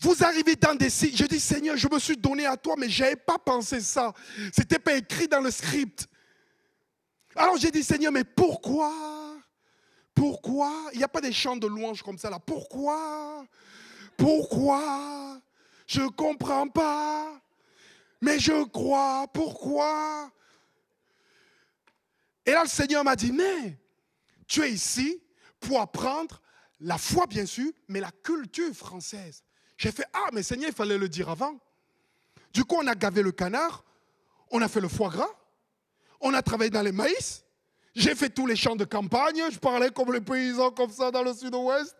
Vous 0.00 0.22
arrivez 0.22 0.54
dans 0.54 0.74
des 0.74 0.90
sites, 0.90 1.16
je 1.16 1.24
dis 1.24 1.40
Seigneur, 1.40 1.76
je 1.76 1.88
me 1.88 1.98
suis 1.98 2.16
donné 2.16 2.46
à 2.46 2.56
toi, 2.56 2.76
mais 2.78 2.88
je 2.88 3.02
n'avais 3.02 3.16
pas 3.16 3.38
pensé 3.38 3.80
ça. 3.80 4.12
Ce 4.54 4.60
n'était 4.60 4.78
pas 4.78 4.94
écrit 4.94 5.26
dans 5.26 5.40
le 5.40 5.50
script. 5.50 6.06
Alors 7.34 7.56
j'ai 7.56 7.70
dit 7.70 7.82
Seigneur, 7.82 8.12
mais 8.12 8.24
pourquoi? 8.24 8.92
Pourquoi? 10.14 10.72
Il 10.92 10.98
n'y 10.98 11.04
a 11.04 11.08
pas 11.08 11.20
des 11.20 11.32
chants 11.32 11.56
de 11.56 11.66
louange 11.66 12.02
comme 12.02 12.18
ça 12.18 12.30
là. 12.30 12.38
Pourquoi? 12.38 13.44
Pourquoi? 14.16 15.40
Je 15.86 16.02
ne 16.02 16.08
comprends 16.08 16.68
pas, 16.68 17.40
mais 18.20 18.38
je 18.38 18.64
crois. 18.64 19.26
Pourquoi? 19.32 20.30
Et 22.44 22.52
là, 22.52 22.62
le 22.62 22.68
Seigneur 22.68 23.04
m'a 23.04 23.16
dit, 23.16 23.32
mais 23.32 23.78
tu 24.46 24.62
es 24.62 24.70
ici 24.70 25.22
pour 25.60 25.80
apprendre 25.80 26.40
la 26.80 26.98
foi, 26.98 27.26
bien 27.26 27.46
sûr, 27.46 27.70
mais 27.88 28.00
la 28.00 28.10
culture 28.10 28.74
française. 28.74 29.42
J'ai 29.78 29.92
fait, 29.92 30.04
ah, 30.12 30.28
mais 30.32 30.42
Seigneur, 30.42 30.68
il 30.68 30.74
fallait 30.74 30.98
le 30.98 31.08
dire 31.08 31.30
avant. 31.30 31.58
Du 32.52 32.64
coup, 32.64 32.76
on 32.78 32.86
a 32.86 32.94
gavé 32.94 33.22
le 33.22 33.32
canard, 33.32 33.84
on 34.50 34.60
a 34.60 34.68
fait 34.68 34.80
le 34.80 34.88
foie 34.88 35.08
gras, 35.08 35.30
on 36.20 36.34
a 36.34 36.42
travaillé 36.42 36.70
dans 36.70 36.82
les 36.82 36.92
maïs, 36.92 37.44
j'ai 37.94 38.14
fait 38.14 38.28
tous 38.28 38.46
les 38.46 38.56
champs 38.56 38.76
de 38.76 38.84
campagne, 38.84 39.42
je 39.50 39.58
parlais 39.58 39.90
comme 39.90 40.12
les 40.12 40.20
paysans 40.20 40.72
comme 40.72 40.90
ça 40.90 41.10
dans 41.10 41.22
le 41.22 41.32
sud-ouest. 41.32 41.96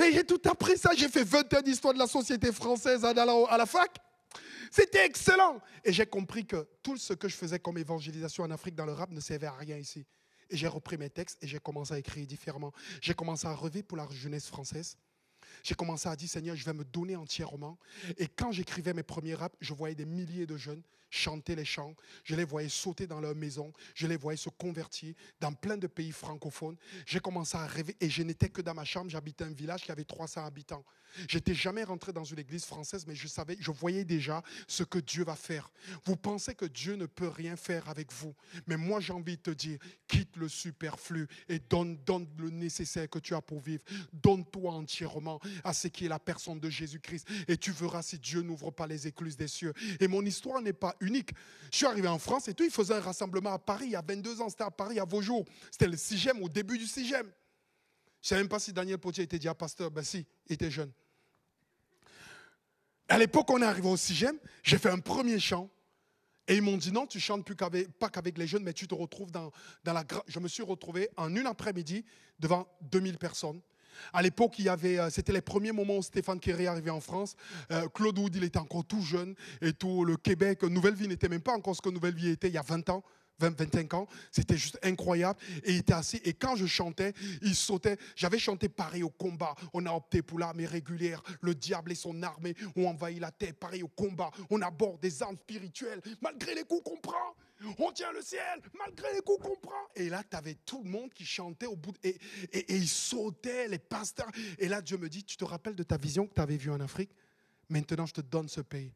Et 0.00 0.12
j'ai 0.12 0.24
tout 0.24 0.40
appris 0.48 0.78
ça. 0.78 0.90
J'ai 0.96 1.08
fait 1.08 1.24
20 1.24 1.54
ans 1.54 1.60
d'histoire 1.60 1.92
de 1.92 1.98
la 1.98 2.06
société 2.06 2.52
française 2.52 3.04
à 3.04 3.12
la, 3.12 3.66
fac. 3.66 3.98
C'était 4.70 5.04
excellent. 5.04 5.60
Et 5.84 5.92
j'ai 5.92 6.06
compris 6.06 6.46
que 6.46 6.66
tout 6.82 6.96
ce 6.96 7.12
que 7.12 7.28
je 7.28 7.34
faisais 7.34 7.58
comme 7.58 7.78
évangélisation 7.78 8.44
en 8.44 8.50
Afrique 8.50 8.74
dans 8.74 8.86
le 8.86 8.92
rap 8.92 9.10
ne 9.10 9.20
servait 9.20 9.48
à 9.48 9.52
rien 9.52 9.76
ici. 9.76 10.06
Et 10.48 10.56
j'ai 10.56 10.68
repris 10.68 10.96
mes 10.96 11.10
textes 11.10 11.42
et 11.42 11.46
j'ai 11.46 11.58
commencé 11.58 11.94
à 11.94 11.98
écrire 11.98 12.26
différemment. 12.26 12.72
J'ai 13.00 13.14
commencé 13.14 13.46
à 13.46 13.54
rêver 13.54 13.82
pour 13.82 13.98
la 13.98 14.06
jeunesse 14.10 14.46
française. 14.46 14.96
J'ai 15.62 15.74
commencé 15.74 16.08
à 16.08 16.16
dire, 16.16 16.28
Seigneur, 16.28 16.56
je 16.56 16.64
vais 16.64 16.72
me 16.72 16.84
donner 16.84 17.16
entièrement. 17.16 17.78
Et 18.18 18.28
quand 18.28 18.52
j'écrivais 18.52 18.94
mes 18.94 19.02
premiers 19.02 19.34
raps, 19.34 19.56
je 19.60 19.74
voyais 19.74 19.94
des 19.94 20.06
milliers 20.06 20.46
de 20.46 20.56
jeunes 20.56 20.82
chanter 21.12 21.54
les 21.54 21.64
chants. 21.64 21.94
Je 22.24 22.34
les 22.34 22.44
voyais 22.44 22.68
sauter 22.68 23.06
dans 23.06 23.20
leur 23.20 23.34
maison. 23.34 23.72
Je 23.94 24.06
les 24.06 24.16
voyais 24.16 24.38
se 24.38 24.48
convertir 24.48 25.14
dans 25.40 25.52
plein 25.52 25.76
de 25.76 25.86
pays 25.86 26.10
francophones. 26.10 26.76
J'ai 27.06 27.20
commencé 27.20 27.56
à 27.56 27.66
rêver 27.66 27.94
et 28.00 28.08
je 28.08 28.22
n'étais 28.22 28.48
que 28.48 28.62
dans 28.62 28.74
ma 28.74 28.84
chambre. 28.84 29.10
J'habitais 29.10 29.44
un 29.44 29.52
village 29.52 29.82
qui 29.82 29.92
avait 29.92 30.04
300 30.04 30.44
habitants. 30.44 30.84
J'étais 31.28 31.54
jamais 31.54 31.84
rentré 31.84 32.12
dans 32.12 32.24
une 32.24 32.38
église 32.38 32.64
française, 32.64 33.06
mais 33.06 33.14
je 33.14 33.28
savais, 33.28 33.56
je 33.60 33.70
voyais 33.70 34.04
déjà 34.04 34.42
ce 34.66 34.82
que 34.82 34.98
Dieu 34.98 35.24
va 35.24 35.36
faire. 35.36 35.70
Vous 36.04 36.16
pensez 36.16 36.54
que 36.54 36.64
Dieu 36.64 36.94
ne 36.94 37.06
peut 37.06 37.28
rien 37.28 37.56
faire 37.56 37.88
avec 37.88 38.12
vous, 38.12 38.34
mais 38.66 38.76
moi 38.76 39.00
j'ai 39.00 39.12
envie 39.12 39.36
de 39.36 39.42
te 39.42 39.50
dire, 39.50 39.78
quitte 40.08 40.36
le 40.36 40.48
superflu 40.48 41.28
et 41.48 41.58
donne, 41.58 41.98
donne 42.06 42.26
le 42.38 42.50
nécessaire 42.50 43.08
que 43.08 43.18
tu 43.18 43.34
as 43.34 43.42
pour 43.42 43.60
vivre. 43.60 43.84
Donne-toi 44.12 44.72
entièrement 44.72 45.40
à 45.64 45.72
ce 45.72 45.88
qui 45.88 46.06
est 46.06 46.08
la 46.08 46.18
personne 46.18 46.60
de 46.60 46.70
Jésus-Christ 46.70 47.26
et 47.48 47.56
tu 47.56 47.72
verras 47.72 48.02
si 48.02 48.18
Dieu 48.18 48.42
n'ouvre 48.42 48.70
pas 48.70 48.86
les 48.86 49.06
écluses 49.06 49.36
des 49.36 49.48
cieux. 49.48 49.72
Et 50.00 50.08
mon 50.08 50.24
histoire 50.24 50.60
n'est 50.60 50.72
pas 50.72 50.94
unique. 51.00 51.30
Je 51.70 51.78
suis 51.78 51.86
arrivé 51.86 52.08
en 52.08 52.18
France 52.18 52.48
et 52.48 52.54
tout, 52.54 52.64
il 52.64 52.70
faisait 52.70 52.94
un 52.94 53.00
rassemblement 53.00 53.52
à 53.52 53.58
Paris 53.58 53.86
il 53.86 53.92
y 53.92 53.96
a 53.96 54.02
22 54.02 54.40
ans, 54.40 54.48
c'était 54.48 54.64
à 54.64 54.70
Paris 54.70 54.98
à 54.98 55.04
Vaujour. 55.04 55.44
C'était 55.70 55.88
le 55.88 55.96
sixième, 55.96 56.42
au 56.42 56.48
début 56.48 56.78
du 56.78 56.86
sixième. 56.86 57.26
Je 58.22 58.26
ne 58.26 58.28
sais 58.28 58.36
même 58.36 58.48
pas 58.48 58.60
si 58.60 58.72
Daniel 58.72 58.98
Potier 58.98 59.24
était 59.24 59.38
déjà 59.38 59.54
pasteur. 59.54 59.90
Ben 59.90 60.04
si, 60.04 60.26
il 60.46 60.54
était 60.54 60.70
jeune. 60.70 60.92
À 63.08 63.18
l'époque, 63.18 63.50
on 63.50 63.60
est 63.60 63.66
arrivé 63.66 63.88
au 63.88 63.96
sixième, 63.96 64.38
j'ai 64.62 64.78
fait 64.78 64.90
un 64.90 65.00
premier 65.00 65.38
chant. 65.38 65.68
Et 66.48 66.56
ils 66.56 66.62
m'ont 66.62 66.76
dit 66.76 66.90
non, 66.90 67.06
tu 67.06 67.20
chantes 67.20 67.44
plus 67.44 67.54
pas 67.54 68.08
qu'avec 68.08 68.36
les 68.36 68.46
jeunes, 68.46 68.64
mais 68.64 68.72
tu 68.72 68.88
te 68.88 68.94
retrouves 68.94 69.30
dans, 69.30 69.52
dans 69.84 69.92
la. 69.92 70.04
Je 70.26 70.40
me 70.40 70.48
suis 70.48 70.62
retrouvé 70.62 71.08
en 71.16 71.34
une 71.34 71.46
après-midi 71.46 72.04
devant 72.38 72.66
2000 72.82 73.18
personnes. 73.18 73.60
À 74.12 74.22
l'époque, 74.22 74.58
il 74.58 74.66
y 74.66 74.68
avait, 74.68 74.98
euh, 74.98 75.10
c'était 75.10 75.32
les 75.32 75.40
premiers 75.40 75.72
moments 75.72 75.96
où 75.96 76.02
Stéphane 76.02 76.40
Kerry 76.40 76.66
arrivait 76.66 76.90
en 76.90 77.00
France. 77.00 77.36
Euh, 77.70 77.88
Claude 77.88 78.18
Wood, 78.18 78.34
il 78.36 78.44
était 78.44 78.58
encore 78.58 78.84
tout 78.84 79.02
jeune 79.02 79.34
et 79.60 79.72
tout. 79.72 80.04
Le 80.04 80.16
Québec, 80.16 80.62
Nouvelle-Vie 80.62 81.08
n'était 81.08 81.28
même 81.28 81.40
pas 81.40 81.54
encore 81.54 81.76
ce 81.76 81.82
que 81.82 81.90
Nouvelle-Vie 81.90 82.30
était 82.30 82.48
il 82.48 82.54
y 82.54 82.58
a 82.58 82.62
20 82.62 82.88
ans. 82.90 83.02
20, 83.38 83.58
25 83.58 83.94
ans, 83.94 84.06
c'était 84.30 84.56
juste 84.56 84.78
incroyable. 84.82 85.38
Et 85.64 85.76
était. 85.76 85.94
Et 86.24 86.32
quand 86.32 86.56
je 86.56 86.66
chantais, 86.66 87.12
il 87.42 87.54
sautait. 87.54 87.96
J'avais 88.14 88.38
chanté 88.38 88.68
pareil 88.68 89.02
au 89.02 89.10
combat. 89.10 89.54
On 89.72 89.84
a 89.86 89.92
opté 89.92 90.22
pour 90.22 90.38
l'armée 90.38 90.66
régulière. 90.66 91.22
Le 91.40 91.54
diable 91.54 91.92
et 91.92 91.96
son 91.96 92.22
armée 92.22 92.54
ont 92.76 92.86
envahi 92.86 93.18
la 93.18 93.30
terre. 93.30 93.54
Pareil 93.54 93.82
au 93.82 93.88
combat. 93.88 94.30
On 94.50 94.60
aborde 94.62 95.00
des 95.00 95.22
armes 95.22 95.36
spirituelles. 95.36 96.00
Malgré 96.20 96.54
les 96.54 96.64
coups 96.64 96.82
qu'on 96.84 96.98
prend, 96.98 97.34
on 97.78 97.92
tient 97.92 98.12
le 98.12 98.22
ciel. 98.22 98.60
Malgré 98.78 99.12
les 99.14 99.20
coups 99.20 99.46
qu'on 99.46 99.56
prend. 99.56 99.88
Et 99.94 100.08
là, 100.08 100.22
tu 100.28 100.36
avais 100.36 100.54
tout 100.54 100.82
le 100.82 100.90
monde 100.90 101.12
qui 101.12 101.24
chantait 101.24 101.66
au 101.66 101.76
bout. 101.76 101.94
et, 102.02 102.18
et, 102.52 102.58
et 102.72 102.76
ils 102.76 102.88
sautaient, 102.88 103.68
les 103.68 103.78
pasteurs. 103.78 104.30
Et 104.58 104.68
là, 104.68 104.80
Dieu 104.82 104.98
me 104.98 105.08
dit 105.08 105.24
Tu 105.24 105.36
te 105.36 105.44
rappelles 105.44 105.76
de 105.76 105.82
ta 105.82 105.96
vision 105.96 106.26
que 106.26 106.34
tu 106.34 106.40
avais 106.40 106.56
vue 106.56 106.70
en 106.70 106.80
Afrique? 106.80 107.10
Maintenant, 107.68 108.06
je 108.06 108.14
te 108.14 108.20
donne 108.20 108.48
ce 108.48 108.60
pays 108.60 108.92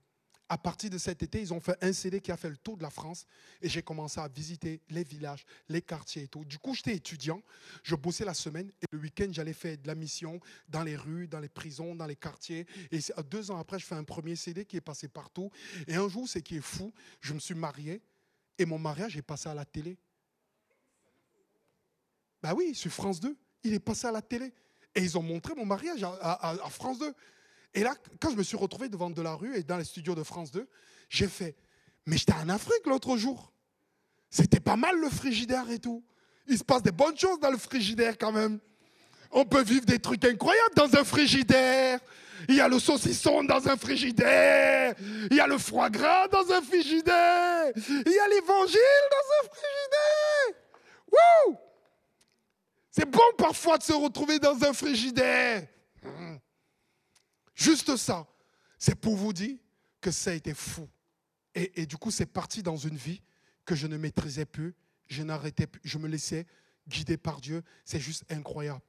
à 0.49 0.59
partir 0.59 0.91
de 0.91 0.99
cet 0.99 1.23
été, 1.23 1.41
ils 1.41 1.53
ont 1.53 1.61
fait 1.61 1.77
un 1.83 1.93
CD 1.93 2.21
qui 2.21 2.31
a 2.31 2.37
fait 2.37 2.49
le 2.49 2.57
tour 2.57 2.77
de 2.77 2.83
la 2.83 2.91
France 2.91 3.27
et 3.61 3.69
j'ai 3.69 3.83
commencé 3.83 4.21
à 4.21 4.29
visiter 4.29 4.81
les 4.91 5.03
villages, 5.03 5.45
les 5.69 5.83
quartiers 5.83 6.25
et 6.25 6.29
tout. 6.29 6.45
Du 6.45 6.59
coup, 6.59 6.75
j'étais 6.75 6.95
étudiant, 6.95 7.43
je 7.83 7.95
bossais 7.95 8.25
la 8.25 8.35
semaine 8.35 8.71
et 8.81 8.87
le 8.91 8.99
week-end, 8.99 9.29
j'allais 9.31 9.53
faire 9.53 9.77
de 9.77 9.87
la 9.87 9.95
mission 9.95 10.41
dans 10.69 10.83
les 10.83 10.97
rues, 10.97 11.27
dans 11.27 11.41
les 11.41 11.49
prisons, 11.49 11.95
dans 11.95 12.07
les 12.07 12.17
quartiers. 12.17 12.67
Et 12.93 13.01
deux 13.29 13.51
ans 13.51 13.59
après, 13.59 13.79
je 13.79 13.87
fais 13.87 13.95
un 13.95 14.05
premier 14.05 14.37
CD 14.37 14.65
qui 14.65 14.77
est 14.77 14.81
passé 14.81 15.09
partout. 15.09 15.51
Et 15.87 15.97
un 15.97 16.09
jour, 16.09 16.29
ce 16.29 16.39
qui 16.39 16.57
est 16.57 16.65
fou, 16.65 16.93
je 17.21 17.35
me 17.35 17.39
suis 17.39 17.55
marié 17.55 18.01
et 18.59 18.67
mon 18.67 18.79
mariage 18.79 19.17
est 19.17 19.23
passé 19.23 19.49
à 19.49 19.55
la 19.55 19.65
télé. 19.65 19.99
Bah 22.43 22.55
oui, 22.55 22.75
sur 22.75 22.91
France 22.91 23.21
2, 23.21 23.37
il 23.65 23.75
est 23.75 23.81
passé 23.81 24.07
à 24.07 24.13
la 24.13 24.23
télé. 24.23 24.53
Et 24.95 25.03
ils 25.03 25.19
ont 25.19 25.23
montré 25.23 25.55
mon 25.55 25.67
mariage 25.67 26.03
à 26.05 26.57
France 26.71 26.99
2. 26.99 27.13
Et 27.75 27.83
là, 27.83 27.95
quand 28.21 28.31
je 28.31 28.37
me 28.37 28.43
suis 28.43 28.57
retrouvé 28.57 28.89
devant 28.89 29.11
de 29.11 29.21
la 29.21 29.35
rue 29.35 29.55
et 29.55 29.63
dans 29.63 29.77
les 29.77 29.85
studios 29.85 30.15
de 30.15 30.23
France 30.23 30.51
2, 30.51 30.67
j'ai 31.11 31.29
fait, 31.29 31.55
mais 32.07 32.17
j'étais 32.17 32.33
en 32.33 32.49
Afrique 32.49 32.87
l'autre 32.87 33.17
jour. 33.19 33.53
C'était 34.31 34.61
pas 34.61 34.77
mal 34.77 34.99
le 34.99 35.11
frigidaire 35.11 35.69
et 35.71 35.79
tout. 35.79 36.03
Il 36.49 36.57
se 36.57 36.65
passe 36.65 36.83
des 36.83 36.93
bonnes 36.93 37.19
choses 37.19 37.39
dans 37.41 37.51
le 37.51 37.59
frigidaire 37.59 38.17
quand 38.17 38.33
même. 38.33 38.59
On 39.31 39.45
peut 39.45 39.63
vivre 39.63 39.85
des 39.85 39.99
trucs 39.99 40.25
incroyables 40.25 40.75
dans 40.75 40.95
un 40.95 41.05
frigidaire. 41.05 42.01
Il 42.49 42.55
y 42.57 42.61
a 42.61 42.69
le 42.69 42.79
saucisson 42.79 43.45
dans 43.45 43.67
un 43.69 43.77
frigidaire. 43.77 44.95
Il 45.31 45.37
y 45.37 45.41
a 45.41 45.47
le 45.47 45.59
foie 45.59 45.91
gras 45.91 46.29
dans 46.29 46.51
un 46.53 46.63
frigidaire. 46.63 47.73
Il 47.77 48.13
y 48.13 48.19
a 48.19 48.29
l'évangile 48.29 49.05
dans 49.11 49.27
un 49.39 49.49
frigidaire. 49.49 50.63
Wouh! 51.13 51.59
C'est 52.91 53.11
bon 53.11 53.21
parfois 53.37 53.79
de 53.79 53.83
se 53.83 53.93
retrouver 53.93 54.39
dans 54.39 54.63
un 54.65 54.73
frigidaire. 54.73 55.67
Hum. 56.05 56.39
Juste 57.55 57.97
ça, 57.97 58.27
c'est 58.79 58.95
pour 58.95 59.17
vous 59.17 59.33
dire 59.33 59.57
que 60.01 60.11
ça 60.11 60.31
a 60.31 60.35
été 60.35 60.55
fou. 60.55 60.89
Et, 61.55 61.87
du 61.87 61.97
coup, 61.97 62.11
c'est 62.11 62.27
parti 62.27 62.63
dans 62.63 62.77
une 62.77 62.97
vie 62.97 63.23
que 63.65 63.75
je 63.75 63.87
ne 63.87 63.97
maîtrisais 63.97 64.45
plus. 64.45 64.75
Je 65.07 65.23
n'arrêtais 65.23 65.67
plus. 65.67 65.81
Je 65.85 65.97
me 65.97 66.07
laissais 66.07 66.47
guider 66.87 67.17
par 67.17 67.41
Dieu. 67.41 67.63
C'est 67.83 67.99
juste 67.99 68.25
incroyable. 68.31 68.83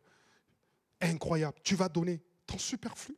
Incroyable. 0.99 1.57
Tu 1.63 1.75
vas 1.75 1.87
donner 1.87 2.21
ton 2.45 2.57
superflu. 2.57 3.15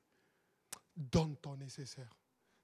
Donne 1.00 1.38
ton 1.38 1.56
nécessaire. 1.56 2.14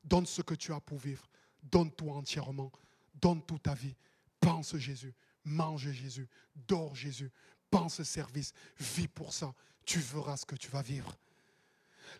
Donne 0.03 0.25
ce 0.25 0.41
que 0.41 0.55
tu 0.55 0.73
as 0.73 0.81
pour 0.81 0.97
vivre. 0.97 1.25
Donne-toi 1.63 2.13
entièrement. 2.13 2.69
Donne 3.13 3.41
toute 3.45 3.63
ta 3.63 3.73
vie. 3.73 3.95
Pense 4.41 4.75
Jésus. 4.75 5.15
Mange 5.45 5.89
Jésus. 5.89 6.27
Dors 6.53 6.93
Jésus. 6.93 7.31
Pense 7.71 8.03
service. 8.03 8.51
Vis 8.77 9.07
pour 9.07 9.33
ça. 9.33 9.53
Tu 9.85 9.99
verras 9.99 10.35
ce 10.35 10.45
que 10.45 10.55
tu 10.55 10.69
vas 10.69 10.81
vivre. 10.81 11.17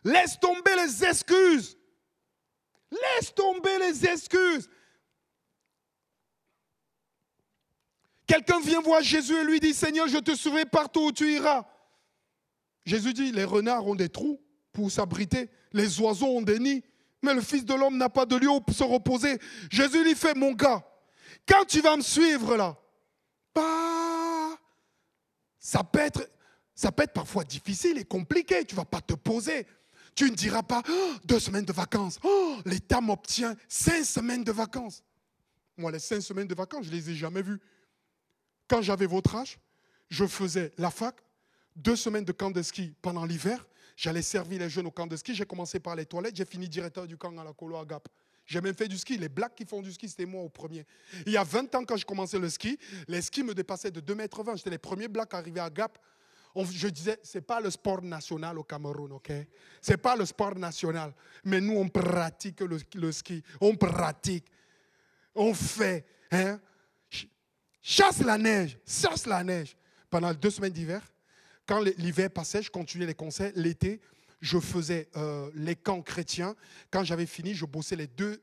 Laisse 0.05 0.39
tomber 0.39 0.75
les 0.77 1.03
excuses. 1.03 1.77
Laisse 2.89 3.35
tomber 3.35 3.77
les 3.79 4.05
excuses. 4.05 4.69
Quelqu'un 8.25 8.61
vient 8.61 8.81
voir 8.81 9.01
Jésus 9.01 9.35
et 9.35 9.43
lui 9.43 9.59
dit, 9.59 9.73
Seigneur, 9.73 10.07
je 10.07 10.17
te 10.17 10.33
suivrai 10.33 10.65
partout 10.65 11.07
où 11.07 11.11
tu 11.11 11.33
iras. 11.33 11.65
Jésus 12.85 13.13
dit, 13.13 13.33
les 13.33 13.43
renards 13.43 13.85
ont 13.85 13.95
des 13.95 14.09
trous 14.09 14.41
pour 14.75 14.91
s'abriter, 14.91 15.49
les 15.71 15.99
oiseaux 16.01 16.27
ont 16.27 16.41
des 16.41 16.59
nids, 16.59 16.83
mais 17.23 17.33
le 17.33 17.41
Fils 17.41 17.65
de 17.65 17.73
l'homme 17.73 17.97
n'a 17.97 18.09
pas 18.09 18.25
de 18.25 18.35
lieu 18.35 18.49
où 18.49 18.61
se 18.71 18.83
reposer. 18.83 19.39
Jésus 19.71 20.03
lui 20.03 20.15
fait, 20.15 20.35
mon 20.35 20.51
gars, 20.51 20.85
quand 21.47 21.63
tu 21.65 21.79
vas 21.81 21.95
me 21.95 22.01
suivre 22.01 22.57
là, 22.57 22.77
bah, 23.55 24.59
ça 25.57 25.83
peut 25.83 25.99
être, 25.99 26.29
parfois 27.13 27.45
difficile 27.45 27.97
et 27.97 28.03
compliqué. 28.03 28.65
Tu 28.65 28.75
ne 28.75 28.81
vas 28.81 28.85
pas 28.85 29.01
te 29.01 29.13
poser. 29.13 29.65
Tu 30.13 30.25
ne 30.29 30.35
diras 30.35 30.63
pas 30.63 30.83
oh, 30.87 31.13
deux 31.23 31.39
semaines 31.39 31.65
de 31.65 31.73
vacances. 31.73 32.19
Oh, 32.23 32.57
L'État 32.65 33.01
m'obtient 33.01 33.55
cinq 33.67 34.03
semaines 34.03 34.43
de 34.43 34.51
vacances. 34.51 35.03
Moi, 35.77 35.91
les 35.91 35.99
cinq 35.99 36.21
semaines 36.21 36.47
de 36.47 36.55
vacances, 36.55 36.85
je 36.85 36.91
ne 36.91 36.95
les 36.95 37.09
ai 37.11 37.15
jamais 37.15 37.41
vues. 37.41 37.59
Quand 38.67 38.81
j'avais 38.81 39.05
votre 39.05 39.35
âge, 39.35 39.57
je 40.09 40.25
faisais 40.25 40.73
la 40.77 40.91
fac, 40.91 41.15
deux 41.75 41.95
semaines 41.95 42.25
de 42.25 42.31
camp 42.31 42.51
de 42.51 42.61
ski 42.61 42.93
pendant 43.01 43.25
l'hiver. 43.25 43.65
J'allais 43.95 44.21
servir 44.21 44.59
les 44.59 44.69
jeunes 44.69 44.87
au 44.87 44.91
camp 44.91 45.07
de 45.07 45.15
ski. 45.15 45.33
J'ai 45.33 45.45
commencé 45.45 45.79
par 45.79 45.95
les 45.95 46.05
toilettes. 46.05 46.35
J'ai 46.35 46.45
fini 46.45 46.67
directeur 46.67 47.07
du 47.07 47.17
camp 47.17 47.37
à 47.37 47.43
la 47.43 47.53
Colo 47.53 47.77
à 47.77 47.85
Gap. 47.85 48.07
J'ai 48.45 48.61
même 48.61 48.75
fait 48.75 48.87
du 48.87 48.97
ski. 48.97 49.17
Les 49.17 49.29
blacks 49.29 49.55
qui 49.55 49.65
font 49.65 49.81
du 49.81 49.91
ski, 49.91 50.07
c'était 50.09 50.25
moi 50.25 50.43
au 50.43 50.49
premier. 50.49 50.85
Il 51.25 51.31
y 51.31 51.37
a 51.37 51.43
20 51.43 51.73
ans, 51.75 51.83
quand 51.85 51.97
je 51.97 52.05
commençais 52.05 52.37
le 52.37 52.49
ski, 52.49 52.77
les 53.07 53.21
skis 53.21 53.43
me 53.43 53.53
dépassaient 53.53 53.91
de 53.91 54.01
2,20 54.01 54.49
m. 54.49 54.57
J'étais 54.57 54.69
les 54.69 54.77
premiers 54.77 55.07
blacks 55.07 55.33
arrivés 55.33 55.61
à 55.61 55.69
Gap 55.69 55.97
je 56.63 56.87
disais, 56.87 57.19
ce 57.23 57.37
n'est 57.37 57.41
pas 57.41 57.59
le 57.59 57.69
sport 57.69 58.01
national 58.01 58.57
au 58.57 58.63
Cameroun, 58.63 59.11
ok? 59.13 59.31
Ce 59.81 59.91
n'est 59.91 59.97
pas 59.97 60.15
le 60.15 60.25
sport 60.25 60.55
national. 60.55 61.13
Mais 61.43 61.59
nous, 61.59 61.75
on 61.75 61.89
pratique 61.89 62.61
le, 62.61 63.11
ski. 63.11 63.43
On 63.59 63.75
pratique. 63.75 64.45
On 65.33 65.53
fait. 65.53 66.05
Hein? 66.31 66.59
Chasse 67.81 68.19
la 68.19 68.37
neige. 68.37 68.77
Chasse 68.85 69.25
la 69.25 69.43
neige. 69.43 69.75
Pendant 70.09 70.33
deux 70.33 70.49
semaines 70.49 70.71
d'hiver, 70.71 71.01
quand 71.65 71.79
l'hiver 71.97 72.29
passait, 72.29 72.61
je 72.61 72.69
continuais 72.69 73.07
les 73.07 73.15
concerts. 73.15 73.51
L'été, 73.55 73.99
je 74.41 74.59
faisais 74.59 75.09
euh, 75.15 75.49
les 75.55 75.75
camps 75.75 76.01
chrétiens. 76.01 76.55
Quand 76.91 77.03
j'avais 77.03 77.25
fini, 77.25 77.53
je 77.53 77.65
bossais 77.65 77.95
les 77.95 78.07
deux, 78.07 78.39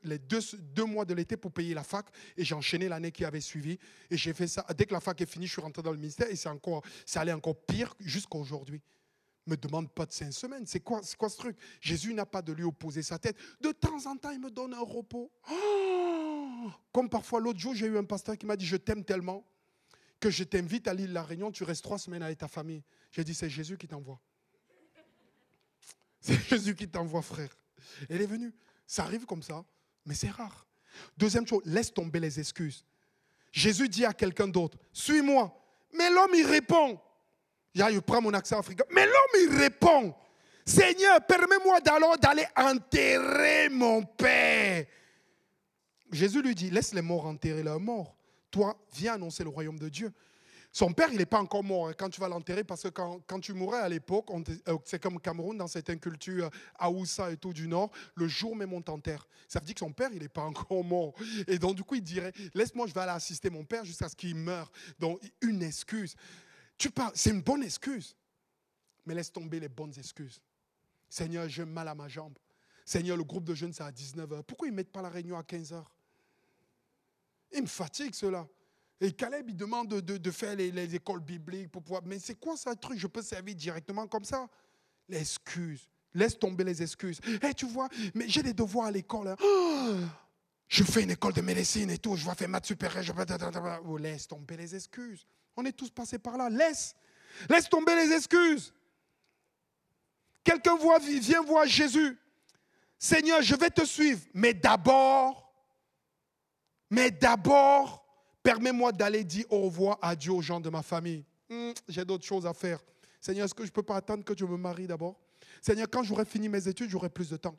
mois 0.85 1.05
de 1.05 1.13
l'été 1.13 1.37
pour 1.37 1.51
payer 1.51 1.73
la 1.73 1.83
fac 1.83 2.05
et 2.35 2.43
j'ai 2.43 2.55
enchaîné 2.55 2.89
l'année 2.89 3.11
qui 3.11 3.23
avait 3.23 3.41
suivi. 3.41 3.79
Et 4.09 4.17
j'ai 4.17 4.33
fait 4.33 4.47
ça. 4.47 4.65
Dès 4.77 4.85
que 4.85 4.93
la 4.93 4.99
fac 4.99 5.19
est 5.21 5.25
finie, 5.25 5.47
je 5.47 5.53
suis 5.53 5.61
rentré 5.61 5.81
dans 5.81 5.91
le 5.91 5.97
ministère 5.97 6.29
et 6.29 6.35
c'est 6.35 6.49
encore, 6.49 6.83
ça 7.05 7.23
encore 7.33 7.55
pire 7.55 7.95
jusqu'à 7.99 8.37
aujourd'hui. 8.37 8.81
Me 9.45 9.55
demande 9.55 9.91
pas 9.91 10.05
de 10.05 10.11
cinq 10.11 10.31
semaines. 10.31 10.65
C'est 10.65 10.79
quoi, 10.79 11.01
quoi 11.17 11.29
ce 11.29 11.37
truc? 11.37 11.57
Jésus 11.81 12.13
n'a 12.13 12.25
pas 12.25 12.41
de 12.41 12.53
lui 12.53 12.63
opposer 12.63 13.01
sa 13.01 13.19
tête. 13.19 13.35
De 13.61 13.71
temps 13.71 14.05
en 14.05 14.15
temps, 14.15 14.31
il 14.31 14.39
me 14.39 14.49
donne 14.49 14.73
un 14.73 14.79
repos. 14.79 15.31
Oh 15.51 16.69
Comme 16.91 17.09
parfois 17.09 17.41
l'autre 17.41 17.59
jour, 17.59 17.75
j'ai 17.75 17.87
eu 17.87 17.97
un 17.97 18.05
pasteur 18.05 18.37
qui 18.37 18.45
m'a 18.45 18.55
dit 18.55 18.65
Je 18.65 18.77
t'aime 18.77 19.03
tellement 19.03 19.45
que 20.19 20.29
je 20.29 20.43
t'invite 20.43 20.87
à 20.87 20.93
l'île 20.93 21.13
La 21.13 21.23
Réunion, 21.23 21.51
tu 21.51 21.63
restes 21.63 21.83
trois 21.83 21.99
semaines 21.99 22.23
avec 22.23 22.37
ta 22.37 22.47
famille. 22.47 22.83
J'ai 23.11 23.23
dit 23.23 23.33
C'est 23.33 23.49
Jésus 23.49 23.77
qui 23.77 23.87
t'envoie. 23.87 24.19
C'est 26.21 26.41
Jésus 26.47 26.75
qui 26.75 26.87
t'envoie, 26.87 27.21
frère. 27.21 27.55
Elle 28.09 28.21
est 28.21 28.27
venue. 28.27 28.53
Ça 28.87 29.03
arrive 29.03 29.25
comme 29.25 29.43
ça, 29.43 29.65
mais 30.05 30.15
c'est 30.15 30.29
rare. 30.29 30.65
Deuxième 31.17 31.47
chose, 31.47 31.61
laisse 31.65 31.93
tomber 31.93 32.19
les 32.19 32.39
excuses. 32.39 32.85
Jésus 33.51 33.89
dit 33.89 34.05
à 34.05 34.13
quelqu'un 34.13 34.47
d'autre, 34.47 34.77
suis-moi. 34.91 35.53
Mais 35.93 36.09
l'homme, 36.09 36.31
il 36.33 36.45
répond. 36.45 36.99
Je 37.75 37.99
prends 37.99 38.21
mon 38.21 38.33
accent 38.33 38.59
africain. 38.59 38.83
Mais 38.91 39.05
l'homme, 39.05 39.51
il 39.51 39.57
répond. 39.57 40.15
Seigneur, 40.65 41.19
permets-moi 41.25 41.81
d'aller 41.81 42.45
enterrer 42.55 43.69
mon 43.69 44.03
père. 44.03 44.85
Jésus 46.11 46.41
lui 46.41 46.55
dit, 46.55 46.69
laisse 46.69 46.93
les 46.93 47.01
morts 47.01 47.25
enterrer 47.25 47.63
leurs 47.63 47.79
morts. 47.79 48.15
Toi, 48.53 48.79
viens 48.93 49.15
annoncer 49.15 49.43
le 49.43 49.49
royaume 49.49 49.79
de 49.79 49.89
Dieu. 49.89 50.13
Son 50.71 50.93
père, 50.93 51.09
il 51.11 51.17
n'est 51.17 51.25
pas 51.25 51.39
encore 51.39 51.63
mort 51.63 51.87
hein, 51.87 51.93
quand 51.97 52.09
tu 52.09 52.21
vas 52.21 52.27
l'enterrer, 52.27 52.63
parce 52.63 52.83
que 52.83 52.89
quand, 52.89 53.39
tu 53.41 53.51
mourrais 53.53 53.79
à 53.79 53.89
l'époque, 53.89 54.29
euh, 54.67 54.77
c'est 54.85 55.01
comme 55.01 55.19
Cameroun, 55.19 55.57
dans 55.57 55.65
certaines 55.65 55.99
cultures, 55.99 56.51
Aoussa 56.77 57.31
et 57.31 57.37
tout 57.37 57.51
du 57.51 57.67
Nord, 57.67 57.89
le 58.13 58.27
jour 58.27 58.55
même 58.55 58.71
on 58.73 58.81
t'enterre. 58.83 59.27
Ça 59.47 59.57
veut 59.57 59.65
dire 59.65 59.73
que 59.73 59.79
son 59.79 59.91
père, 59.91 60.11
il 60.13 60.21
n'est 60.21 60.29
pas 60.29 60.43
encore 60.45 60.83
mort. 60.83 61.15
Et 61.47 61.57
donc, 61.57 61.75
du 61.75 61.83
coup, 61.83 61.95
il 61.95 62.03
dirait, 62.03 62.31
laisse-moi, 62.53 62.85
je 62.85 62.93
vais 62.93 63.01
aller 63.01 63.11
assister 63.11 63.49
mon 63.49 63.65
père 63.65 63.85
jusqu'à 63.85 64.07
ce 64.07 64.15
qu'il 64.15 64.35
meure. 64.35 64.71
Donc, 64.99 65.19
une 65.41 65.63
excuse. 65.63 66.15
Tu 66.77 66.91
parles, 66.91 67.13
c'est 67.15 67.31
une 67.31 67.41
bonne 67.41 67.63
excuse. 67.63 68.15
Mais 69.07 69.15
laisse 69.15 69.31
tomber 69.31 69.59
les 69.59 69.69
bonnes 69.69 69.93
excuses. 69.97 70.39
Seigneur, 71.09 71.49
j'ai 71.49 71.65
mal 71.65 71.87
à 71.87 71.95
ma 71.95 72.07
jambe. 72.07 72.37
Seigneur, 72.85 73.17
le 73.17 73.23
groupe 73.23 73.45
de 73.45 73.55
jeunes, 73.55 73.73
c'est 73.73 73.83
à 73.83 73.91
19h. 73.91 74.43
Pourquoi 74.43 74.67
ils 74.67 74.71
ne 74.71 74.75
mettent 74.75 74.91
pas 74.91 75.01
la 75.01 75.09
réunion 75.09 75.39
à 75.39 75.41
15h 75.41 75.83
Il 77.53 77.63
me 77.63 77.67
fatigue 77.67 78.15
cela. 78.15 78.47
Et 78.99 79.11
Caleb, 79.11 79.49
il 79.49 79.55
demande 79.55 79.89
de, 79.89 80.31
faire 80.31 80.55
les, 80.55 80.95
écoles 80.95 81.19
bibliques 81.19 81.71
pour 81.71 81.83
pouvoir. 81.83 82.01
Mais 82.05 82.19
c'est 82.19 82.35
quoi 82.35 82.55
ça, 82.55 82.75
truc? 82.75 82.97
Je 82.97 83.07
peux 83.07 83.21
servir 83.21 83.53
directement 83.55 84.07
comme 84.07 84.23
ça? 84.23 84.47
L'excuse. 85.09 85.89
Laisse 86.13 86.37
tomber 86.37 86.63
les 86.63 86.81
excuses. 86.81 87.19
Hé, 87.41 87.53
tu 87.53 87.65
vois, 87.65 87.89
mais 88.13 88.29
j'ai 88.29 88.43
des 88.43 88.53
devoirs 88.53 88.87
à 88.87 88.91
l'école. 88.91 89.29
Hein. 89.29 90.09
je 90.67 90.83
fais 90.83 91.03
une 91.03 91.11
école 91.11 91.33
de 91.33 91.41
médecine 91.41 91.89
et 91.89 91.97
tout. 91.97 92.15
Je 92.15 92.25
vais 92.25 92.35
faire 92.35 92.47
maths 92.47 92.67
supérieure. 92.67 93.03
Je... 93.03 93.11
Oh, 93.85 93.97
laisse 93.97 94.27
tomber 94.27 94.55
les 94.55 94.75
excuses. 94.75 95.25
On 95.57 95.65
est 95.65 95.73
tous 95.73 95.89
passés 95.89 96.19
par 96.19 96.37
là. 96.37 96.49
Laisse. 96.49 96.95
Laisse 97.49 97.67
tomber 97.67 97.95
les 97.95 98.13
excuses. 98.13 98.73
Quelqu'un 100.43 100.77
vient 100.77 101.41
voir 101.41 101.65
Jésus. 101.65 102.17
Seigneur, 102.97 103.41
je 103.41 103.55
vais 103.55 103.69
te 103.69 103.83
suivre. 103.83 104.21
Mais 104.33 104.53
d'abord, 104.53 105.42
mais 106.93 107.11
d'abord, 107.11 108.03
Permets-moi 108.43 108.91
d'aller 108.91 109.23
dire 109.23 109.45
au 109.49 109.61
revoir 109.61 109.97
à 110.01 110.15
Dieu 110.17 110.33
aux 110.33 110.41
gens 110.41 110.59
de 110.59 110.69
ma 110.69 110.83
famille. 110.83 111.23
Hmm, 111.49 111.71
j'ai 111.87 112.03
d'autres 112.03 112.25
choses 112.25 112.45
à 112.45 112.53
faire. 112.53 112.83
Seigneur, 113.21 113.45
est-ce 113.45 113.53
que 113.53 113.63
je 113.63 113.69
ne 113.69 113.73
peux 113.73 113.83
pas 113.83 113.95
attendre 113.95 114.25
que 114.25 114.33
tu 114.33 114.45
me 114.45 114.57
maries 114.57 114.85
d'abord? 114.85 115.17
Seigneur, 115.61 115.87
quand 115.89 116.03
j'aurai 116.03 116.25
fini 116.25 116.49
mes 116.49 116.67
études, 116.67 116.89
j'aurai 116.89 117.09
plus 117.09 117.29
de 117.29 117.37
temps. 117.37 117.55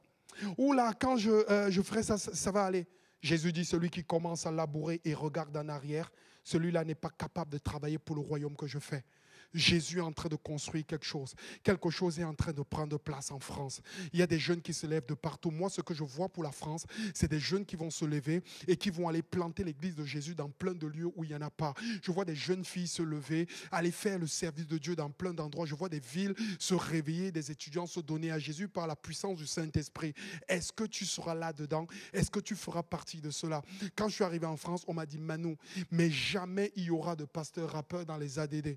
Ou 0.59 0.75
là, 0.75 0.93
quand 0.93 1.17
je, 1.17 1.31
euh, 1.31 1.71
je 1.71 1.81
ferai 1.81 2.03
ça, 2.03 2.19
ça 2.19 2.51
va 2.51 2.67
aller. 2.67 2.87
Jésus 3.23 3.51
dit, 3.51 3.65
celui 3.65 3.89
qui 3.89 4.05
commence 4.05 4.45
à 4.45 4.51
labourer 4.51 5.01
et 5.07 5.15
regarde 5.15 5.57
en 5.57 5.69
arrière, 5.71 6.13
celui-là 6.43 6.85
n'est 6.85 6.95
pas 6.95 7.09
capable 7.09 7.51
de 7.53 7.59
travailler 7.59 7.99
pour 7.99 8.17
le 8.17 8.21
royaume 8.21 8.55
que 8.55 8.67
je 8.67 8.79
fais. 8.79 9.05
Jésus 9.55 9.99
est 9.99 10.03
en 10.03 10.13
train 10.13 10.29
de 10.29 10.37
construire 10.37 10.85
quelque 10.85 11.07
chose. 11.07 11.35
Quelque 11.63 11.91
chose 11.91 12.19
est 12.19 12.25
en 12.25 12.35
train 12.35 12.53
de 12.53 12.63
prendre 12.63 12.99
place 12.99 13.31
en 13.31 13.39
France. 13.39 13.81
Il 14.13 14.19
y 14.19 14.23
a 14.23 14.27
des 14.27 14.39
jeunes 14.39 14.61
qui 14.61 14.75
se 14.75 14.87
lèvent 14.87 15.07
de 15.07 15.15
partout. 15.15 15.51
Moi, 15.51 15.71
ce 15.71 15.81
que 15.81 15.95
je 15.95 16.05
vois 16.05 16.29
pour 16.29 16.43
la 16.43 16.53
France, 16.53 16.85
c'est 17.15 17.31
des 17.31 17.41
jeunes 17.41 17.65
qui 17.65 17.77
vont 17.77 17.91
se 17.91 18.05
lever 18.05 18.43
et 18.67 18.77
qui 18.77 18.91
vont 18.91 19.09
aller 19.09 19.23
planter 19.23 19.65
l'église 19.65 19.95
de 19.95 20.05
Jésus 20.05 20.35
dans 20.35 20.51
plein 20.51 20.75
de 20.75 20.87
lieux 20.87 21.11
où 21.15 21.25
il 21.25 21.31
n'y 21.31 21.37
en 21.37 21.43
a 21.43 21.51
pas. 21.51 21.75
Je 22.03 22.11
vois 22.11 22.25
des 22.25 22.35
jeunes 22.35 22.65
filles 22.65 22.89
se 22.89 23.03
lever, 23.03 23.47
aller 23.71 23.91
faire 23.91 24.19
le 24.19 24.27
service 24.27 24.67
de 24.67 24.79
Dieu 24.79 24.97
dans 24.97 25.11
plein 25.11 25.33
d'endroits. 25.33 25.67
Je 25.67 25.75
vois 25.75 25.89
des 25.89 26.01
villes 26.01 26.35
se 26.59 26.75
réveiller, 26.75 27.31
des 27.31 27.51
étudiants 27.51 27.87
se 27.87 28.01
donner 28.01 28.31
à 28.31 28.39
Jésus 28.39 28.69
par 28.69 28.87
la 28.87 28.97
puissance 28.97 29.39
du 29.39 29.47
Saint-Esprit. 29.47 30.15
Est-ce 30.49 30.73
que 30.73 30.85
tu 30.85 31.07
seras 31.07 31.35
là-dedans? 31.35 31.87
Est-ce 32.13 32.31
que 32.31 32.41
tu 32.41 32.57
feras 32.57 32.83
partie 32.83 33.21
de 33.21 33.31
cela? 33.31 33.63
Quand 33.97 34.09
je 34.09 34.15
suis 34.15 34.25
arrivé 34.25 34.47
en 34.47 34.57
France, 34.57 34.85
on 34.89 34.95
m'a 34.95 35.07
dit 35.07 35.19
Manu, 35.19 35.57
mais 35.91 36.11
jamais 36.11 36.73
il 36.77 36.85
y 36.85 36.91
aura 36.91 37.17
de 37.17 37.25
pasteurs 37.25 37.71
rappeurs 37.71 38.05
dans 38.05 38.17
les 38.17 38.39
ADD. 38.39 38.77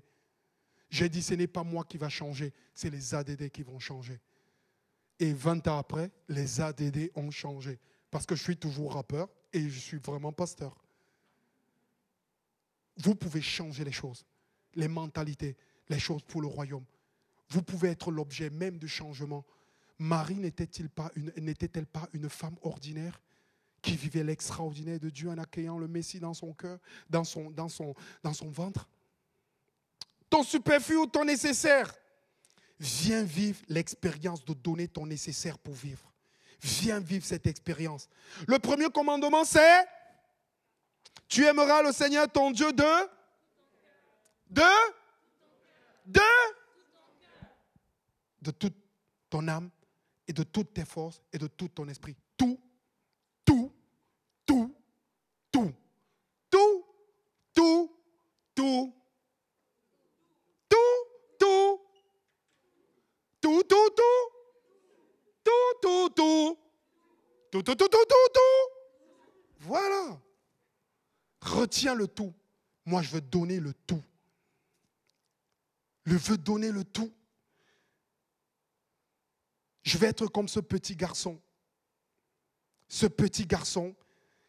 J'ai 0.90 1.08
dit, 1.08 1.22
ce 1.22 1.34
n'est 1.34 1.46
pas 1.46 1.64
moi 1.64 1.84
qui 1.84 1.98
va 1.98 2.08
changer, 2.08 2.52
c'est 2.74 2.90
les 2.90 3.14
ADD 3.14 3.50
qui 3.50 3.62
vont 3.62 3.78
changer. 3.78 4.20
Et 5.20 5.32
20 5.32 5.66
ans 5.68 5.78
après, 5.78 6.10
les 6.28 6.60
ADD 6.60 7.10
ont 7.14 7.30
changé. 7.30 7.78
Parce 8.10 8.24
que 8.24 8.34
je 8.34 8.42
suis 8.42 8.56
toujours 8.56 8.94
rappeur 8.94 9.28
et 9.52 9.68
je 9.68 9.78
suis 9.78 9.98
vraiment 9.98 10.32
pasteur. 10.32 10.82
Vous 12.96 13.14
pouvez 13.14 13.42
changer 13.42 13.84
les 13.84 13.92
choses, 13.92 14.24
les 14.74 14.88
mentalités, 14.88 15.56
les 15.88 15.98
choses 15.98 16.22
pour 16.22 16.40
le 16.40 16.46
royaume. 16.46 16.84
Vous 17.50 17.62
pouvez 17.62 17.90
être 17.90 18.10
l'objet 18.10 18.50
même 18.50 18.78
du 18.78 18.88
changement. 18.88 19.44
Marie 19.98 20.36
n'était-elle 20.36 20.88
pas, 20.88 21.10
une 22.12 22.28
femme 22.28 22.56
ordinaire 22.62 23.20
qui 23.82 23.96
vivait 23.96 24.24
l'extraordinaire 24.24 24.98
de 25.00 25.10
Dieu 25.10 25.28
en 25.28 25.38
accueillant 25.38 25.78
le 25.78 25.88
Messie 25.88 26.20
dans 26.20 26.34
son 26.34 26.52
cœur, 26.52 26.78
dans 27.10 27.24
son 27.24 27.52
ventre? 28.50 28.88
Ton 30.30 30.42
superflu 30.42 30.96
ou 30.96 31.06
ton 31.06 31.24
nécessaire. 31.24 31.92
Viens 32.80 33.24
vivre 33.24 33.60
l'expérience 33.68 34.44
de 34.44 34.54
donner 34.54 34.88
ton 34.88 35.06
nécessaire 35.06 35.58
pour 35.58 35.74
vivre. 35.74 36.12
Viens 36.60 37.00
vivre 37.00 37.24
cette 37.24 37.46
expérience. 37.46 38.08
Le 38.46 38.58
premier 38.58 38.88
commandement, 38.90 39.44
c'est 39.44 39.84
tu 41.28 41.44
aimeras 41.44 41.82
le 41.82 41.92
Seigneur 41.92 42.30
ton 42.30 42.50
Dieu 42.50 42.72
de 42.72 42.84
de 44.50 44.62
de 46.06 46.20
de 48.40 48.50
toute 48.50 48.76
ton 49.28 49.46
âme 49.48 49.70
et 50.26 50.32
de 50.32 50.42
toutes 50.42 50.72
tes 50.72 50.84
forces 50.84 51.20
et 51.32 51.38
de 51.38 51.46
tout 51.46 51.68
ton 51.68 51.88
esprit. 51.88 52.16
Tout, 52.36 52.60
tout, 53.44 53.72
tout, 54.46 54.74
tout, 55.50 55.74
tout, 56.50 56.84
tout, 57.54 57.96
tout, 58.54 58.94
tout, 63.68 63.90
tout, 63.90 63.94
tout. 63.96 64.38
Tout, 65.44 65.78
tout, 65.82 66.08
tout. 66.10 66.58
Tout, 67.50 67.62
tout, 67.62 67.74
tout, 67.74 67.88
tout, 67.88 68.28
tout. 68.34 68.68
Voilà. 69.60 70.20
Retiens 71.40 71.94
le 71.94 72.06
tout. 72.06 72.34
Moi, 72.84 73.02
je 73.02 73.10
veux 73.10 73.20
donner 73.20 73.60
le 73.60 73.72
tout. 73.72 74.02
Je 76.04 76.16
veux 76.16 76.38
donner 76.38 76.72
le 76.72 76.84
tout. 76.84 77.12
Je 79.82 79.96
vais 79.98 80.08
être 80.08 80.26
comme 80.26 80.48
ce 80.48 80.60
petit 80.60 80.96
garçon. 80.96 81.40
Ce 82.88 83.06
petit 83.06 83.46
garçon 83.46 83.94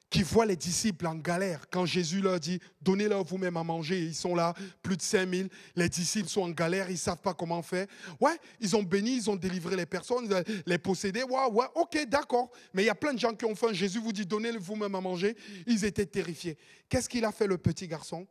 qui 0.10 0.24
voient 0.24 0.46
les 0.46 0.56
disciples 0.56 1.06
en 1.06 1.16
galère. 1.16 1.70
Quand 1.70 1.86
Jésus 1.86 2.22
leur 2.22 2.40
dit, 2.40 2.60
donnez-leur 2.82 3.24
vous-même 3.24 3.58
à 3.58 3.64
manger, 3.64 4.00
ils 4.00 4.16
sont 4.16 4.36
là, 4.36 4.54
plus 4.82 4.98
de 4.98 5.02
5000, 5.02 5.50
les 5.76 5.90
disciples 5.90 6.30
sont 6.30 6.42
en 6.42 6.50
galère, 6.50 6.90
ils 6.90 6.94
ne 6.94 6.98
savent 6.98 7.22
pas 7.22 7.34
comment 7.34 7.62
faire. 7.62 7.86
Ouais, 8.20 8.38
ils 8.60 8.76
ont 8.76 8.84
béni, 8.84 9.18
ils 9.18 9.30
ont 9.30 9.36
délivré 9.36 9.76
les 9.76 9.86
personnes, 9.86 10.28
les 10.66 10.78
possédés, 10.78 11.24
ouais, 11.24 11.46
ouais, 11.52 11.68
ok, 11.76 12.06
d'accord. 12.08 12.50
Mais 12.74 12.84
il 12.84 12.86
y 12.88 12.90
a 12.90 12.96
plein 12.96 13.14
de 13.14 13.20
gens 13.20 13.34
qui 13.34 13.46
ont 13.46 13.56
faim, 13.56 13.72
Jésus 13.72 14.00
vous 14.00 14.12
dit, 14.12 14.26
donnez-le 14.26 14.60
vous-même 14.60 14.96
à 14.96 15.02
manger. 15.02 15.38
Ils 15.68 15.86
étaient 15.86 16.06
terrifiés. 16.06 16.58
Qu'est-ce 16.88 17.08
qu'il 17.08 17.26
a 17.26 17.32
fait 17.32 17.48
le 17.48 17.58
petit 17.58 17.88
garçon? 17.88 18.28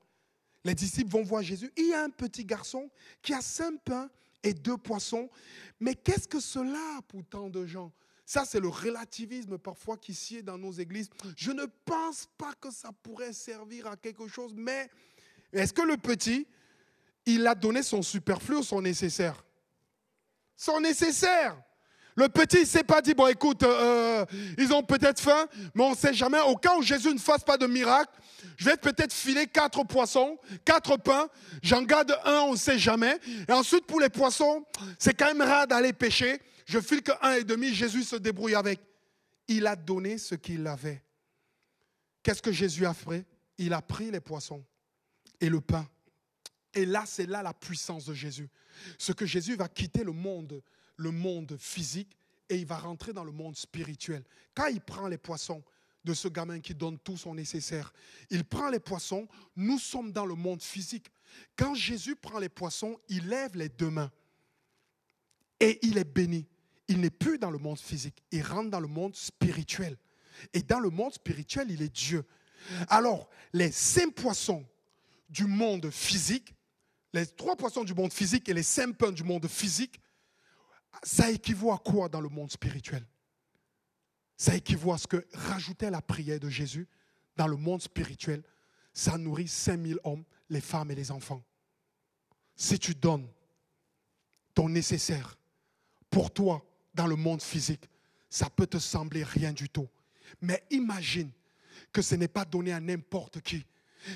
Les 0.65 0.75
disciples 0.75 1.11
vont 1.11 1.23
voir 1.23 1.43
Jésus. 1.43 1.73
Il 1.77 1.89
y 1.89 1.95
a 1.95 2.03
un 2.03 2.11
petit 2.11 2.45
garçon 2.45 2.91
qui 3.23 3.33
a 3.33 3.41
cinq 3.41 3.81
pains 3.85 4.11
et 4.43 4.53
deux 4.53 4.77
poissons. 4.77 5.31
Mais 5.79 5.95
qu'est-ce 5.95 6.27
que 6.27 6.41
cela 6.41 7.01
pour 7.07 7.25
tant 7.25 7.49
de 7.49 7.65
gens? 7.65 7.93
Ça, 8.29 8.45
c'est 8.45 8.61
le 8.61 8.69
relativisme 8.69 9.57
parfois 9.57 9.97
qui 9.97 10.13
sied 10.13 10.43
dans 10.43 10.59
nos 10.59 10.71
églises. 10.71 11.09
Je 11.35 11.51
ne 11.51 11.65
pense 11.87 12.29
pas 12.37 12.53
que 12.61 12.71
ça 12.71 12.93
pourrait 12.93 13.33
servir 13.33 13.87
à 13.87 13.97
quelque 13.97 14.29
chose, 14.29 14.53
mais 14.55 14.91
est-ce 15.51 15.73
que 15.73 15.81
le 15.81 15.97
petit, 15.97 16.47
il 17.25 17.47
a 17.47 17.55
donné 17.55 17.83
son 17.83 18.03
superflu 18.03 18.57
ou 18.57 18.63
son 18.63 18.83
nécessaire? 18.83 19.43
Son 20.59 20.79
nécessaire. 20.79 21.57
Le 22.19 22.29
petit, 22.29 22.63
ne 22.63 22.65
s'est 22.65 22.83
pas 22.83 23.01
dit, 23.01 23.15
bon 23.15 23.29
écoute, 23.29 23.63
euh, 23.63 24.27
ils 24.59 24.73
ont 24.73 24.83
peut-être 24.83 25.21
faim, 25.21 25.47
mais 25.73 25.85
on 25.85 25.93
ne 25.93 25.97
sait 25.97 26.13
jamais. 26.13 26.41
Au 26.41 26.57
cas 26.57 26.75
où 26.77 26.83
Jésus 26.83 27.15
ne 27.15 27.19
fasse 27.19 27.45
pas 27.45 27.57
de 27.57 27.69
miracle, 27.69 28.11
je 28.57 28.65
vais 28.65 28.77
peut-être 28.77 29.13
filer 29.13 29.47
quatre 29.47 29.85
poissons, 29.85 30.37
quatre 30.65 30.97
pains, 30.97 31.29
j'en 31.63 31.83
garde 31.83 32.19
un, 32.25 32.41
on 32.41 32.53
ne 32.55 32.57
sait 32.57 32.77
jamais. 32.77 33.21
Et 33.49 33.53
ensuite, 33.53 33.87
pour 33.87 34.01
les 34.01 34.09
poissons, 34.09 34.67
c'est 34.99 35.15
quand 35.15 35.27
même 35.27 35.43
rare 35.43 35.69
d'aller 35.69 35.93
pêcher. 35.93 36.41
Je 36.67 36.81
file 36.81 37.03
que 37.03 37.13
un 37.23 37.35
et 37.35 37.45
demi, 37.45 37.73
Jésus 37.73 38.03
se 38.03 38.17
débrouille 38.17 38.57
avec. 38.57 38.81
Il 39.47 39.69
a 39.69 39.77
donné 39.77 40.19
ce 40.19 40.35
qu'il 40.35 40.67
avait. 40.67 41.05
Qu'est-ce 42.25 42.43
que 42.43 42.51
Jésus 42.51 42.85
a 42.85 42.95
fait? 42.95 43.27
Il 43.59 43.73
a 43.73 43.81
pris 43.81 44.11
les 44.11 44.21
poissons 44.21 44.65
et 45.41 45.49
le 45.49 45.61
pain. 45.61 45.87
Et 46.75 46.85
là, 46.85 47.05
c'est 47.07 47.27
là 47.27 47.45
la 47.45 47.55
puissance 47.55 48.07
de 48.07 48.15
Jésus. 48.15 48.49
Ce 48.99 49.13
que 49.13 49.25
Jésus 49.25 49.55
va 49.55 49.69
quitter 49.69 50.03
le 50.03 50.13
monde, 50.13 50.61
le 50.99 51.11
monde 51.11 51.57
physique, 51.59 52.15
et 52.51 52.57
il 52.59 52.67
va 52.67 52.77
rentrer 52.77 53.15
dans 53.15 53.25
le 53.25 53.33
monde 53.33 53.57
spirituel. 53.57 54.23
Quand 54.55 54.67
il 54.67 54.81
prend 54.81 55.09
les 55.09 55.19
poissons 55.19 55.63
de 56.05 56.13
ce 56.13 56.29
gamin 56.29 56.61
qui 56.61 56.75
donne 56.75 56.99
tout 56.99 57.17
son 57.17 57.35
nécessaire, 57.35 57.93
il 58.31 58.45
prend 58.45 58.69
les 58.69 58.81
poissons, 58.81 59.27
nous 59.57 59.79
sommes 59.79 60.13
dans 60.13 60.27
le 60.27 60.35
monde 60.35 60.63
physique. 60.63 61.07
Quand 61.57 61.75
Jésus 61.75 62.17
prend 62.17 62.39
les 62.39 62.49
poissons, 62.49 62.99
il 63.09 63.29
lève 63.29 63.57
les 63.57 63.69
deux 63.69 63.91
mains 63.91 64.11
et 65.61 65.79
il 65.83 65.99
est 65.99 66.05
béni 66.05 66.47
il 66.89 67.01
n'est 67.01 67.11
plus 67.11 67.39
dans 67.39 67.51
le 67.51 67.59
monde 67.59 67.79
physique, 67.79 68.23
il 68.33 68.43
rentre 68.43 68.71
dans 68.71 68.81
le 68.81 68.89
monde 68.89 69.15
spirituel. 69.15 69.97
Et 70.55 70.63
dans 70.63 70.81
le 70.81 70.89
monde 70.89 71.13
spirituel, 71.13 71.71
il 71.71 71.83
est 71.83 71.95
Dieu. 71.95 72.25
Alors, 72.89 73.29
les 73.53 73.71
cinq 73.71 74.15
poissons 74.15 74.67
du 75.29 75.45
monde 75.45 75.91
physique 75.91 76.55
les 77.15 77.27
trois 77.27 77.57
poissons 77.57 77.85
du 77.85 77.95
monde 77.95 78.13
physique 78.13 78.49
et 78.49 78.55
les 78.55 78.63
cinq 78.63 78.97
pains 78.97 79.13
du 79.13 79.25
monde 79.25 79.49
physique, 79.49 79.99
ça 81.03 81.31
équivaut 81.31 81.73
à 81.73 81.79
quoi 81.79 82.09
dans 82.09 82.21
le 82.21 82.29
monde 82.29 82.51
spirituel? 82.51 83.07
Ça 84.37 84.55
équivaut 84.55 84.93
à 84.93 84.99
ce 84.99 85.07
que 85.07 85.27
rajouter 85.33 85.91
la 85.91 86.03
prière 86.03 86.41
de 86.41 86.49
Jésus 86.49 86.87
dans 87.37 87.47
le 87.47 87.57
monde 87.57 87.83
spirituel, 87.83 88.43
ça 88.93 89.17
nourrit 89.17 89.49
5000 89.49 89.99
hommes, 90.05 90.25
les 90.49 90.61
femmes 90.61 90.91
et 90.91 90.95
les 90.95 91.11
enfants. 91.11 91.43
Si 92.57 92.79
tu 92.79 92.95
donnes 92.95 93.29
ton 94.55 94.69
nécessaire 94.69 95.39
pour 96.11 96.33
toi 96.33 96.65
dans 96.95 97.07
le 97.07 97.17
monde 97.17 97.43
physique, 97.43 97.89
ça 98.29 98.51
peut 98.51 98.67
te 98.67 98.79
sembler 98.79 99.23
rien 99.23 99.53
du 99.53 99.69
tout. 99.69 99.89
Mais 100.41 100.65
imagine 100.71 101.31
que 101.93 102.03
ce 102.03 102.17
n'est 102.17 102.29
pas 102.29 102.45
donné 102.45 102.73
à 102.73 102.81
n'importe 102.81 103.41
qui. 103.41 103.65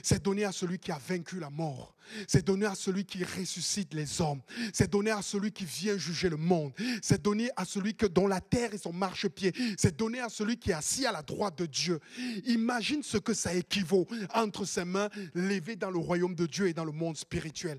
C'est 0.03 0.23
donné 0.23 0.45
à 0.45 0.53
celui 0.53 0.79
qui 0.79 0.93
a 0.93 0.99
vaincu 0.99 1.39
la 1.39 1.51
mort. 1.51 1.95
C'est 2.27 2.45
donné 2.45 2.67
à 2.67 2.75
celui 2.75 3.05
qui 3.05 3.25
ressuscite 3.25 3.95
les 3.95 4.21
hommes. 4.21 4.41
C'est 4.73 4.91
donné 4.91 5.11
à 5.11 5.23
celui 5.23 5.53
qui 5.53 5.65
vient 5.65 5.97
juger 5.97 6.29
le 6.29 6.37
monde. 6.37 6.73
C'est 7.03 7.23
donné 7.23 7.51
à 7.57 7.65
celui 7.65 7.95
que, 7.95 8.07
dont 8.07 8.27
la 8.27 8.41
terre 8.41 8.75
est 8.75 8.79
son 8.79 8.93
marchepied. 8.93 9.53
C'est 9.79 9.97
donné 9.97 10.21
à 10.21 10.29
celui 10.29 10.57
qui 10.57 10.71
est 10.71 10.75
assis 10.75 11.07
à 11.07 11.13
la 11.13 11.23
droite 11.23 11.59
de 11.59 11.67
Dieu. 11.67 12.01
Imagine 12.47 13.03
ce 13.03 13.19
que 13.19 13.35
ça 13.35 13.55
équivaut 13.55 14.07
entre 14.35 14.65
ses 14.65 14.85
mains 14.85 15.09
levées 15.35 15.77
dans 15.77 15.91
le 15.91 15.99
royaume 15.99 16.35
de 16.35 16.47
Dieu 16.47 16.69
et 16.69 16.75
dans 16.75 16.85
le 16.85 16.93
monde 16.93 17.17
spirituel. 17.17 17.79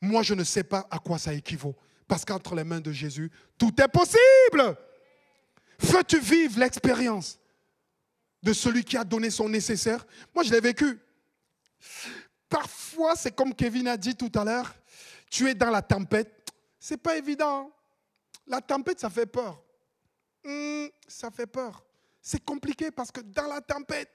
Moi, 0.00 0.22
je 0.22 0.34
ne 0.34 0.44
sais 0.44 0.64
pas 0.64 0.86
à 0.90 0.98
quoi 0.98 1.18
ça 1.18 1.34
équivaut. 1.34 1.74
Parce 2.06 2.24
qu'entre 2.24 2.54
les 2.54 2.64
mains 2.64 2.80
de 2.80 2.92
Jésus, 2.92 3.30
tout 3.58 3.74
est 3.80 3.88
possible. 3.88 4.76
Veux-tu 5.80 6.18
vivre 6.18 6.58
l'expérience? 6.58 7.38
De 8.42 8.52
celui 8.52 8.84
qui 8.84 8.96
a 8.96 9.04
donné 9.04 9.30
son 9.30 9.48
nécessaire 9.48 10.06
Moi, 10.34 10.44
je 10.44 10.52
l'ai 10.52 10.60
vécu. 10.60 10.98
Parfois, 12.48 13.14
c'est 13.16 13.34
comme 13.34 13.54
Kevin 13.54 13.88
a 13.88 13.96
dit 13.96 14.14
tout 14.14 14.32
à 14.34 14.44
l'heure, 14.44 14.74
tu 15.30 15.48
es 15.48 15.54
dans 15.54 15.70
la 15.70 15.82
tempête. 15.82 16.52
C'est 16.78 16.96
pas 16.96 17.16
évident. 17.16 17.70
La 18.46 18.60
tempête, 18.60 19.00
ça 19.00 19.10
fait 19.10 19.26
peur. 19.26 19.62
Hmm, 20.44 20.86
ça 21.06 21.30
fait 21.30 21.46
peur. 21.46 21.84
C'est 22.22 22.42
compliqué 22.44 22.90
parce 22.90 23.10
que 23.10 23.20
dans 23.20 23.46
la 23.46 23.60
tempête, 23.60 24.10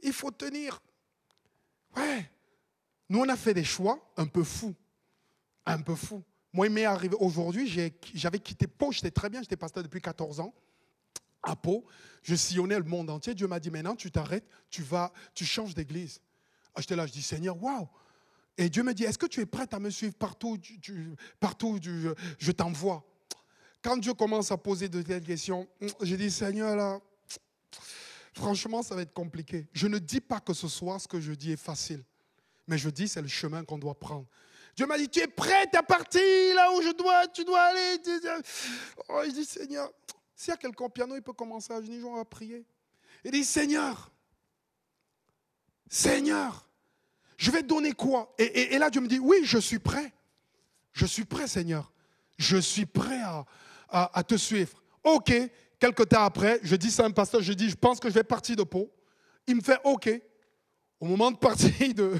il 0.00 0.12
faut 0.12 0.30
tenir. 0.30 0.80
Ouais. 1.96 2.30
Nous, 3.08 3.20
on 3.20 3.28
a 3.28 3.36
fait 3.36 3.54
des 3.54 3.64
choix 3.64 4.12
un 4.16 4.26
peu 4.26 4.44
fous. 4.44 4.74
Un 5.66 5.80
peu 5.80 5.94
fous. 5.94 6.22
Moi, 6.52 6.66
il 6.66 6.72
m'est 6.72 6.84
arrivé 6.84 7.16
aujourd'hui, 7.18 7.90
j'avais 8.14 8.38
quitté 8.38 8.66
Pau, 8.66 8.92
j'étais 8.92 9.10
très 9.10 9.30
bien, 9.30 9.40
j'étais 9.40 9.56
pasteur 9.56 9.82
depuis 9.82 10.02
14 10.02 10.40
ans 10.40 10.54
à 11.42 11.56
Pau, 11.56 11.84
je 12.22 12.34
sillonnais 12.34 12.78
le 12.78 12.84
monde 12.84 13.10
entier. 13.10 13.34
Dieu 13.34 13.46
m'a 13.46 13.60
dit 13.60 13.70
maintenant, 13.70 13.96
tu 13.96 14.10
t'arrêtes, 14.10 14.46
tu 14.70 14.82
vas, 14.82 15.12
tu 15.34 15.44
changes 15.44 15.74
d'église. 15.74 16.20
Ah, 16.74 16.80
j'étais 16.80 16.96
là, 16.96 17.06
je 17.06 17.12
dis 17.12 17.22
Seigneur, 17.22 17.60
waouh. 17.62 17.88
Et 18.58 18.68
Dieu 18.68 18.82
me 18.82 18.92
dit, 18.92 19.04
est-ce 19.04 19.18
que 19.18 19.26
tu 19.26 19.40
es 19.40 19.46
prête 19.46 19.72
à 19.74 19.80
me 19.80 19.90
suivre 19.90 20.14
partout, 20.14 20.58
partout 21.40 21.78
je 22.38 22.52
t'envoie? 22.52 23.04
Quand 23.82 23.96
Dieu 23.96 24.14
commence 24.14 24.52
à 24.52 24.56
poser 24.56 24.88
de 24.88 25.02
telles 25.02 25.24
questions, 25.24 25.68
j'ai 26.02 26.16
dit 26.16 26.30
Seigneur, 26.30 26.76
là, 26.76 27.00
franchement, 28.34 28.82
ça 28.82 28.94
va 28.94 29.02
être 29.02 29.12
compliqué. 29.12 29.66
Je 29.72 29.88
ne 29.88 29.98
dis 29.98 30.20
pas 30.20 30.38
que 30.38 30.52
ce 30.52 30.68
soit 30.68 30.98
ce 30.98 31.08
que 31.08 31.20
je 31.20 31.32
dis 31.32 31.52
est 31.52 31.56
facile, 31.56 32.04
mais 32.68 32.78
je 32.78 32.90
dis 32.90 33.08
c'est 33.08 33.22
le 33.22 33.28
chemin 33.28 33.64
qu'on 33.64 33.78
doit 33.78 33.98
prendre. 33.98 34.26
Dieu 34.74 34.86
m'a 34.86 34.96
dit, 34.96 35.08
tu 35.08 35.20
es 35.20 35.26
prête 35.26 35.74
à 35.74 35.82
partir 35.82 36.22
là 36.54 36.72
où 36.72 36.80
je 36.80 36.96
dois, 36.96 37.26
tu 37.28 37.44
dois 37.44 37.60
aller. 37.60 38.00
Oh, 39.08 39.20
je 39.26 39.30
dis, 39.30 39.44
Seigneur, 39.44 39.90
s'il 40.42 40.50
y 40.50 40.54
a 40.54 40.56
quelqu'un 40.56 40.86
au 40.86 40.88
piano, 40.88 41.14
il 41.14 41.22
peut 41.22 41.32
commencer 41.32 41.72
à 41.72 41.78
venir 41.78 42.04
à 42.16 42.24
prier. 42.24 42.66
Il 43.24 43.30
dit, 43.30 43.44
Seigneur, 43.44 44.10
Seigneur, 45.88 46.68
je 47.36 47.52
vais 47.52 47.62
donner 47.62 47.92
quoi? 47.92 48.34
Et, 48.38 48.76
là, 48.76 48.90
Dieu 48.90 49.00
me 49.00 49.06
dit, 49.06 49.20
oui, 49.20 49.42
je 49.44 49.58
suis 49.58 49.78
prêt. 49.78 50.12
Je 50.92 51.06
suis 51.06 51.24
prêt, 51.24 51.46
Seigneur. 51.46 51.92
Je 52.38 52.56
suis 52.56 52.86
prêt 52.86 53.20
à, 53.88 54.24
te 54.24 54.36
suivre. 54.36 54.82
OK. 55.04 55.32
Quelque 55.78 56.02
temps 56.02 56.24
après, 56.24 56.58
je 56.64 56.74
dis 56.74 56.90
ça 56.90 57.04
à 57.04 57.06
un 57.06 57.12
pasteur, 57.12 57.40
je 57.40 57.52
dis, 57.52 57.70
je 57.70 57.76
pense 57.76 58.00
que 58.00 58.08
je 58.08 58.14
vais 58.14 58.24
partir 58.24 58.56
de 58.56 58.64
Pau. 58.64 58.90
Il 59.46 59.54
me 59.54 59.60
fait 59.60 59.78
OK. 59.84 60.10
Au 60.98 61.06
moment 61.06 61.30
de 61.30 61.36
partir 61.36 61.94
de... 61.94 62.18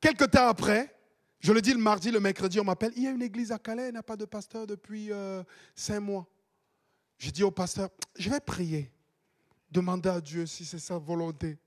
Quelque 0.00 0.26
temps 0.26 0.46
après, 0.46 0.94
je 1.40 1.52
le 1.52 1.60
dis 1.60 1.72
le 1.72 1.78
mardi, 1.78 2.12
le 2.12 2.20
mercredi, 2.20 2.60
on 2.60 2.64
m'appelle, 2.64 2.92
il 2.94 3.02
y 3.02 3.08
a 3.08 3.10
une 3.10 3.22
église 3.22 3.50
à 3.50 3.58
Calais, 3.58 3.88
il 3.88 3.92
n'y 3.92 3.98
a 3.98 4.02
pas 4.02 4.16
de 4.16 4.26
pasteur 4.26 4.64
depuis 4.64 5.10
euh, 5.10 5.42
cinq 5.74 5.98
mois. 5.98 6.28
J'ai 7.18 7.30
dit 7.30 7.42
au 7.42 7.50
pasteur, 7.50 7.88
je 8.18 8.28
vais 8.30 8.40
prier, 8.40 8.90
demander 9.70 10.08
à 10.08 10.20
Dieu 10.20 10.46
si 10.46 10.64
c'est 10.64 10.78
sa 10.78 10.98
volonté. 10.98 11.58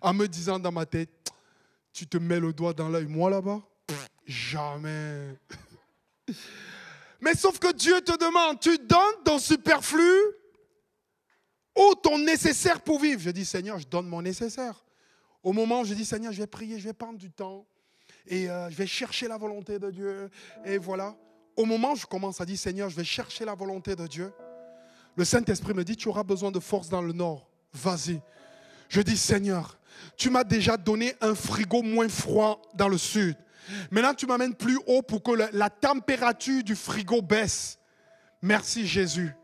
En 0.00 0.12
me 0.14 0.26
disant 0.26 0.58
dans 0.58 0.72
ma 0.72 0.86
tête, 0.86 1.32
tu 1.92 2.06
te 2.06 2.16
mets 2.16 2.40
le 2.40 2.52
doigt 2.52 2.72
dans 2.72 2.88
l'œil, 2.88 3.06
moi 3.06 3.30
là-bas? 3.30 3.60
Jamais. 4.26 5.36
Mais 7.20 7.34
sauf 7.34 7.58
que 7.58 7.72
Dieu 7.72 8.00
te 8.00 8.16
demande, 8.18 8.60
tu 8.60 8.76
donnes 8.78 9.22
ton 9.24 9.38
superflu 9.38 10.12
ou 11.76 11.94
ton 11.94 12.18
nécessaire 12.18 12.80
pour 12.80 13.00
vivre. 13.00 13.20
Je 13.20 13.30
dis, 13.30 13.44
Seigneur, 13.44 13.78
je 13.78 13.86
donne 13.86 14.08
mon 14.08 14.22
nécessaire. 14.22 14.84
Au 15.42 15.52
moment 15.52 15.80
où 15.80 15.84
je 15.84 15.94
dis, 15.94 16.04
Seigneur, 16.04 16.32
je 16.32 16.38
vais 16.38 16.46
prier, 16.46 16.78
je 16.78 16.84
vais 16.84 16.92
prendre 16.92 17.18
du 17.18 17.30
temps 17.30 17.66
et 18.26 18.48
euh, 18.48 18.70
je 18.70 18.76
vais 18.76 18.86
chercher 18.86 19.28
la 19.28 19.36
volonté 19.36 19.78
de 19.78 19.90
Dieu. 19.90 20.30
Et 20.64 20.78
voilà. 20.78 21.16
Au 21.56 21.64
moment 21.64 21.92
où 21.92 21.96
je 21.96 22.06
commence 22.06 22.40
à 22.40 22.44
dire, 22.44 22.58
Seigneur, 22.58 22.88
je 22.88 22.96
vais 22.96 23.04
chercher 23.04 23.44
la 23.44 23.54
volonté 23.54 23.94
de 23.94 24.06
Dieu, 24.06 24.32
le 25.16 25.24
Saint-Esprit 25.24 25.74
me 25.74 25.84
dit, 25.84 25.96
tu 25.96 26.08
auras 26.08 26.22
besoin 26.22 26.50
de 26.50 26.60
force 26.60 26.88
dans 26.88 27.02
le 27.02 27.12
nord. 27.12 27.48
Vas-y. 27.72 28.20
Je 28.88 29.00
dis, 29.00 29.16
Seigneur, 29.16 29.78
tu 30.16 30.30
m'as 30.30 30.44
déjà 30.44 30.76
donné 30.76 31.14
un 31.20 31.34
frigo 31.34 31.82
moins 31.82 32.08
froid 32.08 32.60
dans 32.74 32.88
le 32.88 32.98
sud. 32.98 33.36
Maintenant, 33.90 34.14
tu 34.14 34.26
m'amènes 34.26 34.54
plus 34.54 34.78
haut 34.86 35.02
pour 35.02 35.22
que 35.22 35.32
la, 35.32 35.70
température 35.70 36.62
du 36.62 36.74
frigo 36.74 37.22
baisse. 37.22 37.78
Merci 38.40 38.86
Jésus. 38.86 39.34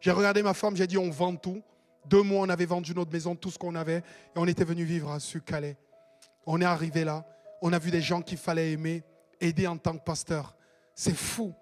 J'ai 0.00 0.10
regardé 0.10 0.42
ma 0.42 0.54
femme, 0.54 0.76
j'ai 0.76 0.86
dit, 0.86 0.98
on 0.98 1.10
vend 1.10 1.36
tout. 1.36 1.62
Deux 2.06 2.22
mois, 2.22 2.46
on 2.46 2.48
avait 2.50 2.66
vendu 2.66 2.94
notre 2.94 3.10
maison, 3.10 3.34
tout 3.34 3.50
ce 3.50 3.58
qu'on 3.58 3.74
avait, 3.74 3.98
et 3.98 4.36
on 4.36 4.46
était 4.46 4.64
venu 4.64 4.84
vivre 4.84 5.10
à 5.10 5.18
Calais. 5.44 5.76
On 6.46 6.60
est 6.60 6.66
arrivé 6.66 7.04
là, 7.04 7.24
on 7.62 7.72
a 7.72 7.78
vu 7.78 7.90
des 7.90 8.02
gens 8.02 8.20
qu'il 8.20 8.36
fallait 8.36 8.72
aimer, 8.72 9.02
aider 9.40 9.66
en 9.66 9.78
tant 9.78 9.96
que 9.96 10.04
pasteur. 10.04 10.54
C'est 10.94 11.16
fou. 11.16 11.54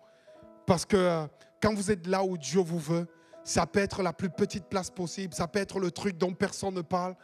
Parce 0.66 0.84
que 0.84 0.96
euh, 0.96 1.26
quand 1.62 1.74
vous 1.74 1.92
êtes 1.92 2.06
là 2.08 2.24
où 2.24 2.36
Dieu 2.36 2.60
vous 2.60 2.80
veut, 2.80 3.06
ça 3.44 3.66
peut 3.66 3.80
être 3.80 4.02
la 4.02 4.12
plus 4.12 4.30
petite 4.30 4.66
place 4.66 4.90
possible, 4.90 5.34
ça 5.34 5.48
peut 5.48 5.58
être 5.58 5.78
le 5.78 5.90
truc 5.90 6.18
dont 6.18 6.32
personne 6.32 6.74
ne 6.74 6.82
parle, 6.82 7.14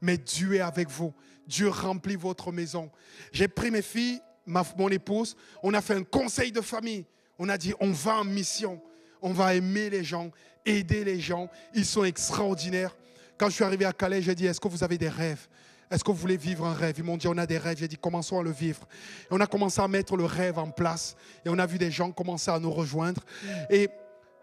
mais 0.00 0.18
Dieu 0.18 0.54
est 0.54 0.60
avec 0.60 0.88
vous. 0.90 1.12
Dieu 1.46 1.68
remplit 1.68 2.16
votre 2.16 2.52
maison. 2.52 2.90
J'ai 3.32 3.48
pris 3.48 3.70
mes 3.70 3.82
filles, 3.82 4.20
mon 4.46 4.88
épouse, 4.88 5.36
on 5.62 5.74
a 5.74 5.80
fait 5.80 5.94
un 5.94 6.04
conseil 6.04 6.52
de 6.52 6.60
famille. 6.60 7.04
On 7.38 7.48
a 7.48 7.56
dit, 7.56 7.72
on 7.80 7.92
va 7.92 8.16
en 8.16 8.24
mission, 8.24 8.80
on 9.22 9.32
va 9.32 9.54
aimer 9.54 9.90
les 9.90 10.02
gens, 10.02 10.30
aider 10.66 11.04
les 11.04 11.20
gens. 11.20 11.48
Ils 11.74 11.86
sont 11.86 12.04
extraordinaires. 12.04 12.96
Quand 13.36 13.48
je 13.48 13.54
suis 13.54 13.64
arrivé 13.64 13.84
à 13.84 13.92
Calais, 13.92 14.22
j'ai 14.22 14.34
dit, 14.34 14.46
est-ce 14.46 14.60
que 14.60 14.68
vous 14.68 14.82
avez 14.82 14.98
des 14.98 15.08
rêves? 15.08 15.46
Est-ce 15.90 16.02
que 16.02 16.10
vous 16.10 16.16
voulez 16.16 16.36
vivre 16.36 16.66
un 16.66 16.74
rêve? 16.74 16.96
Ils 16.98 17.04
m'ont 17.04 17.16
dit, 17.16 17.28
on 17.28 17.38
a 17.38 17.46
des 17.46 17.56
rêves. 17.56 17.78
J'ai 17.78 17.88
dit, 17.88 17.96
commençons 17.96 18.40
à 18.40 18.42
le 18.42 18.50
vivre. 18.50 18.86
Et 19.22 19.28
on 19.30 19.40
a 19.40 19.46
commencé 19.46 19.80
à 19.80 19.88
mettre 19.88 20.16
le 20.16 20.24
rêve 20.24 20.58
en 20.58 20.70
place. 20.70 21.16
Et 21.46 21.48
on 21.48 21.58
a 21.58 21.64
vu 21.64 21.78
des 21.78 21.90
gens 21.90 22.10
commencer 22.10 22.50
à 22.50 22.58
nous 22.58 22.72
rejoindre. 22.72 23.22
Et 23.70 23.88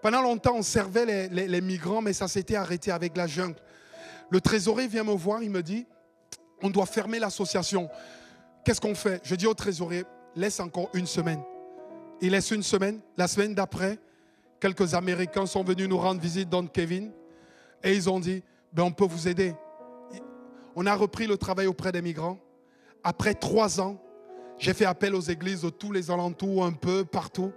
pendant 0.06 0.22
longtemps, 0.22 0.54
on 0.54 0.62
servait 0.62 1.30
les, 1.32 1.62
migrants, 1.62 2.00
mais 2.00 2.14
ça 2.14 2.28
s'était 2.28 2.56
arrêté 2.56 2.92
avec 2.92 3.18
la 3.18 3.26
jungle. 3.26 3.56
Le 4.30 4.40
trésorier 4.40 4.88
vient 4.88 5.04
me 5.04 5.14
voir, 5.14 5.42
il 5.42 5.50
me 5.50 5.64
dit, 5.64 5.88
on 6.62 6.70
doit 6.70 6.86
fermer 6.86 7.18
l'association. 7.18 7.90
Qu'est-ce 8.64 8.80
qu'on 8.80 8.94
fait? 8.94 9.20
Je 9.24 9.34
dis 9.34 9.48
au 9.48 9.56
trésorier, 9.56 10.04
laisse 10.36 10.60
encore 10.60 10.92
une 10.94 11.08
semaine. 11.08 11.42
Il 12.22 12.34
laisse 12.34 12.52
une 12.52 12.62
semaine. 12.62 13.00
La 13.18 13.28
semaine 13.28 13.56
d'après, 13.56 13.98
quelques 14.60 14.94
Américains 14.94 15.48
sont 15.48 15.64
venus 15.64 15.90
nous 15.90 15.98
rendre 15.98 16.22
visite, 16.22 16.50
Don 16.50 16.68
Kevin, 16.68 17.12
et 17.84 17.96
ils 17.96 18.08
ont 18.08 18.20
dit, 18.20 18.44
ben, 18.74 18.84
on 18.84 18.92
peut 18.92 19.08
vous 19.08 19.28
aider. 19.28 19.56
On 20.76 20.86
a 20.86 20.94
repris 20.94 21.26
le 21.26 21.36
travail 21.36 21.66
auprès 21.66 21.92
des 21.92 22.04
migrants. 22.04 22.38
Après 23.04 23.34
trois 23.34 23.82
ans, 23.82 24.00
j'ai 24.60 24.76
fait 24.76 24.86
appel 24.86 25.16
aux 25.16 25.22
églises 25.22 25.64
de 25.64 25.72
tous 25.72 25.92
les 25.92 26.12
alentours, 26.12 26.64
un 26.64 26.74
peu 26.74 27.06
partout. 27.06 27.52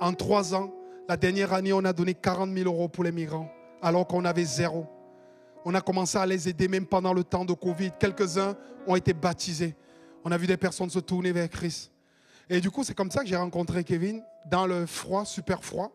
En 0.00 0.12
trois 0.12 0.56
ans, 0.56 0.74
la 1.08 1.16
dernière 1.16 1.52
année, 1.52 1.72
on 1.72 1.84
a 1.84 1.92
donné 1.92 2.14
40 2.14 2.50
000 2.50 2.66
euros 2.66 2.88
pour 2.88 3.04
les 3.04 3.12
migrants, 3.12 3.50
alors 3.82 4.06
qu'on 4.06 4.24
avait 4.24 4.44
zéro. 4.44 4.86
On 5.64 5.74
a 5.74 5.80
commencé 5.80 6.16
à 6.18 6.26
les 6.26 6.48
aider 6.48 6.68
même 6.68 6.86
pendant 6.86 7.12
le 7.12 7.24
temps 7.24 7.44
de 7.44 7.52
Covid. 7.52 7.92
Quelques-uns 7.98 8.54
ont 8.86 8.96
été 8.96 9.12
baptisés. 9.12 9.74
On 10.24 10.32
a 10.32 10.38
vu 10.38 10.46
des 10.46 10.56
personnes 10.56 10.90
se 10.90 10.98
tourner 10.98 11.32
vers 11.32 11.48
Christ. 11.48 11.90
Et 12.48 12.60
du 12.60 12.70
coup, 12.70 12.84
c'est 12.84 12.94
comme 12.94 13.10
ça 13.10 13.20
que 13.22 13.26
j'ai 13.26 13.36
rencontré 13.36 13.84
Kevin, 13.84 14.22
dans 14.46 14.66
le 14.66 14.86
froid, 14.86 15.24
super 15.24 15.62
froid. 15.64 15.92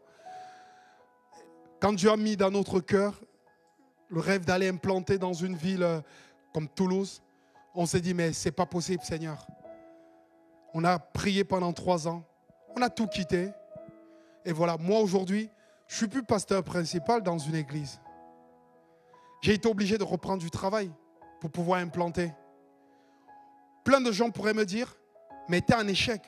Quand 1.80 1.94
Dieu 1.94 2.12
a 2.12 2.18
mis 2.18 2.36
dans 2.36 2.52
notre 2.52 2.80
cœur 2.80 3.20
le 4.10 4.20
rêve 4.20 4.44
d'aller 4.44 4.68
implanter 4.68 5.18
dans 5.18 5.34
une 5.34 5.56
ville 5.56 5.84
euh, 5.84 6.02
comme 6.54 6.68
Toulouse, 6.68 7.22
on 7.76 7.86
s'est 7.86 8.02
dit, 8.02 8.16
mais 8.16 8.34
c'est 8.34 8.52
pas 8.52 8.66
possible, 8.66 9.04
Seigneur. 9.04 9.46
On 10.74 10.84
a 10.84 10.98
prié 10.98 11.44
pendant 11.44 11.72
trois 11.74 12.08
ans. 12.08 12.24
On 12.76 12.82
a 12.82 12.90
tout 12.90 13.08
quitté. 13.08 13.52
Et 14.46 14.52
voilà, 14.52 14.78
moi 14.78 15.00
aujourd'hui, 15.00 15.50
je 15.88 15.96
suis 15.96 16.08
plus 16.08 16.24
pasteur 16.24 16.64
principal 16.64 17.22
dans 17.24 17.38
une 17.38 17.56
église. 17.56 18.00
J'ai 19.42 19.54
été 19.54 19.68
obligé 19.68 19.98
de 19.98 20.04
reprendre 20.04 20.42
du 20.42 20.52
travail 20.52 20.92
pour 21.40 21.50
pouvoir 21.50 21.80
implanter. 21.80 22.34
Plein 23.84 24.02
de 24.02 24.12
gens 24.12 24.30
pourraient 24.30 24.54
me 24.54 24.66
dire, 24.66 24.96
mais 25.48 25.60
était 25.60 25.74
en 25.74 25.88
échec. 25.88 26.22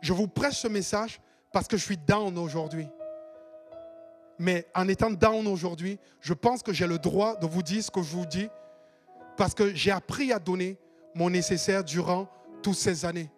Je 0.00 0.12
vous 0.12 0.26
prêche 0.26 0.58
ce 0.58 0.68
message 0.68 1.20
parce 1.52 1.68
que 1.68 1.76
je 1.76 1.84
suis 1.84 1.98
down 1.98 2.36
aujourd'hui. 2.38 2.88
Mais 4.38 4.66
en 4.74 4.88
étant 4.88 5.10
down 5.10 5.46
aujourd'hui, 5.46 5.98
je 6.20 6.32
pense 6.32 6.62
que 6.62 6.72
j'ai 6.72 6.86
le 6.86 6.98
droit 6.98 7.36
de 7.36 7.46
vous 7.46 7.62
dire 7.62 7.84
ce 7.84 7.90
que 7.90 8.02
je 8.02 8.16
vous 8.16 8.26
dis 8.26 8.48
parce 9.36 9.54
que 9.54 9.74
j'ai 9.74 9.90
appris 9.90 10.32
à 10.32 10.38
donner 10.38 10.78
mon 11.14 11.30
nécessaire 11.30 11.84
durant 11.84 12.26
toutes 12.62 12.76
ces 12.76 13.04
années. 13.04 13.30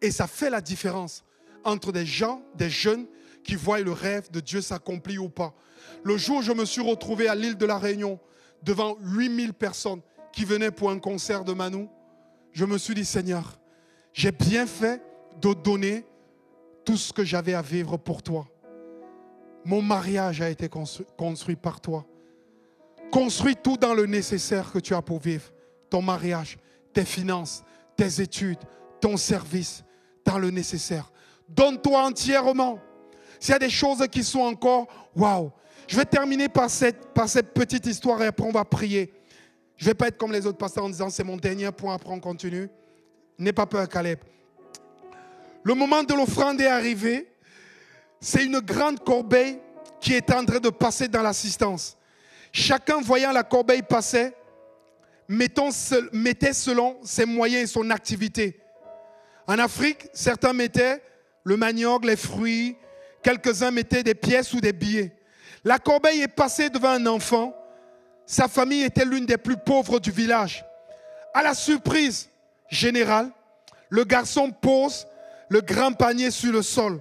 Et 0.00 0.10
ça 0.10 0.26
fait 0.26 0.50
la 0.50 0.60
différence 0.60 1.24
entre 1.64 1.92
des 1.92 2.06
gens, 2.06 2.42
des 2.54 2.70
jeunes 2.70 3.06
qui 3.42 3.54
voient 3.54 3.80
le 3.80 3.92
rêve 3.92 4.30
de 4.30 4.40
Dieu 4.40 4.60
s'accomplir 4.60 5.24
ou 5.24 5.28
pas. 5.28 5.54
Le 6.02 6.16
jour 6.16 6.38
où 6.38 6.42
je 6.42 6.52
me 6.52 6.64
suis 6.64 6.82
retrouvé 6.82 7.28
à 7.28 7.34
l'île 7.34 7.56
de 7.56 7.66
la 7.66 7.78
Réunion 7.78 8.18
devant 8.62 8.96
8000 9.00 9.52
personnes 9.52 10.00
qui 10.32 10.44
venaient 10.44 10.70
pour 10.70 10.90
un 10.90 10.98
concert 10.98 11.44
de 11.44 11.52
Manou, 11.52 11.88
je 12.52 12.64
me 12.64 12.78
suis 12.78 12.94
dit, 12.94 13.04
Seigneur, 13.04 13.58
j'ai 14.12 14.32
bien 14.32 14.66
fait 14.66 15.02
de 15.40 15.52
donner 15.52 16.06
tout 16.84 16.96
ce 16.96 17.12
que 17.12 17.24
j'avais 17.24 17.54
à 17.54 17.62
vivre 17.62 17.96
pour 17.96 18.22
toi. 18.22 18.46
Mon 19.64 19.80
mariage 19.80 20.40
a 20.40 20.50
été 20.50 20.68
construit, 20.68 21.56
par 21.56 21.80
toi. 21.80 22.04
Construis 23.10 23.56
tout 23.56 23.76
dans 23.76 23.94
le 23.94 24.06
nécessaire 24.06 24.70
que 24.70 24.78
tu 24.78 24.94
as 24.94 25.02
pour 25.02 25.18
vivre. 25.18 25.50
Ton 25.88 26.02
mariage, 26.02 26.58
tes 26.92 27.04
finances, 27.04 27.64
tes 27.96 28.20
études, 28.20 28.58
ton 29.00 29.16
service, 29.16 29.84
dans 30.24 30.38
le 30.38 30.50
nécessaire. 30.50 31.10
Donne-toi 31.48 32.02
entièrement. 32.02 32.78
S'il 33.38 33.52
y 33.52 33.56
a 33.56 33.58
des 33.58 33.70
choses 33.70 34.06
qui 34.10 34.24
sont 34.24 34.40
encore, 34.40 34.86
waouh. 35.14 35.50
Je 35.86 35.96
vais 35.96 36.04
terminer 36.04 36.48
par 36.48 36.70
cette, 36.70 37.52
petite 37.52 37.86
histoire 37.86 38.22
et 38.22 38.26
après 38.26 38.44
on 38.44 38.52
va 38.52 38.64
prier. 38.64 39.12
Je 39.76 39.84
ne 39.84 39.90
vais 39.90 39.94
pas 39.94 40.08
être 40.08 40.16
comme 40.16 40.32
les 40.32 40.46
autres 40.46 40.58
pasteurs 40.58 40.84
en 40.84 40.88
disant 40.88 41.10
c'est 41.10 41.24
mon 41.24 41.36
dernier 41.36 41.70
point, 41.72 41.94
après 41.94 42.10
on 42.10 42.20
continue. 42.20 42.68
N'aie 43.38 43.52
pas 43.52 43.66
peur, 43.66 43.88
Caleb. 43.88 44.20
Le 45.62 45.74
moment 45.74 46.02
de 46.02 46.14
l'offrande 46.14 46.60
est 46.60 46.66
arrivé. 46.66 47.28
C'est 48.20 48.44
une 48.44 48.60
grande 48.60 49.00
corbeille 49.00 49.58
qui 50.00 50.14
est 50.14 50.30
en 50.32 50.44
train 50.44 50.60
de 50.60 50.70
passer 50.70 51.08
dans 51.08 51.22
l'assistance. 51.22 51.96
Chacun 52.52 53.00
voyant 53.00 53.32
la 53.32 53.42
corbeille 53.42 53.82
passer, 53.82 54.32
mettait 55.28 56.52
selon 56.52 56.98
ses 57.02 57.24
moyens 57.24 57.64
et 57.64 57.66
son 57.66 57.90
activité. 57.90 58.60
En 59.46 59.58
Afrique, 59.58 60.08
certains 60.12 60.52
mettaient 60.52 61.02
le 61.44 61.56
manioc, 61.56 62.04
les 62.04 62.16
fruits, 62.16 62.76
quelques-uns 63.22 63.70
mettaient 63.70 64.02
des 64.02 64.14
pièces 64.14 64.52
ou 64.54 64.60
des 64.60 64.72
billets. 64.72 65.12
La 65.62 65.78
corbeille 65.78 66.22
est 66.22 66.28
passée 66.28 66.70
devant 66.70 66.90
un 66.90 67.06
enfant. 67.06 67.54
Sa 68.26 68.48
famille 68.48 68.82
était 68.82 69.04
l'une 69.04 69.26
des 69.26 69.36
plus 69.36 69.56
pauvres 69.56 70.00
du 70.00 70.10
village. 70.10 70.64
À 71.34 71.42
la 71.42 71.54
surprise 71.54 72.28
générale, 72.68 73.30
le 73.90 74.04
garçon 74.04 74.50
pose 74.50 75.06
le 75.48 75.60
grand 75.60 75.92
panier 75.92 76.30
sur 76.30 76.52
le 76.52 76.62
sol. 76.62 77.00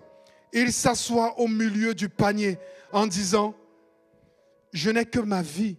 Il 0.52 0.72
s'assoit 0.72 1.40
au 1.40 1.48
milieu 1.48 1.96
du 1.96 2.10
panier 2.10 2.60
en 2.92 3.08
disant, 3.08 3.56
je 4.72 4.90
n'ai 4.90 5.06
que 5.06 5.20
ma 5.20 5.42
vie 5.42 5.78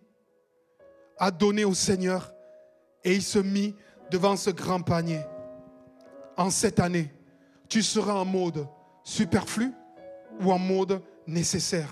à 1.19 1.31
donner 1.31 1.65
au 1.65 1.75
Seigneur. 1.75 2.33
Et 3.05 3.15
il 3.15 3.23
se 3.23 3.39
mit 3.39 3.75
devant 4.11 4.37
ce 4.37 4.51
grand 4.51 4.81
panier. 4.81 5.21
En 6.37 6.51
cette 6.51 6.81
année, 6.81 7.14
tu 7.75 7.83
seras 7.83 8.15
en 8.15 8.25
mode 8.25 8.69
superflu 9.03 9.73
ou 10.41 10.53
en 10.53 10.61
mode 10.61 11.03
nécessaire. 11.27 11.91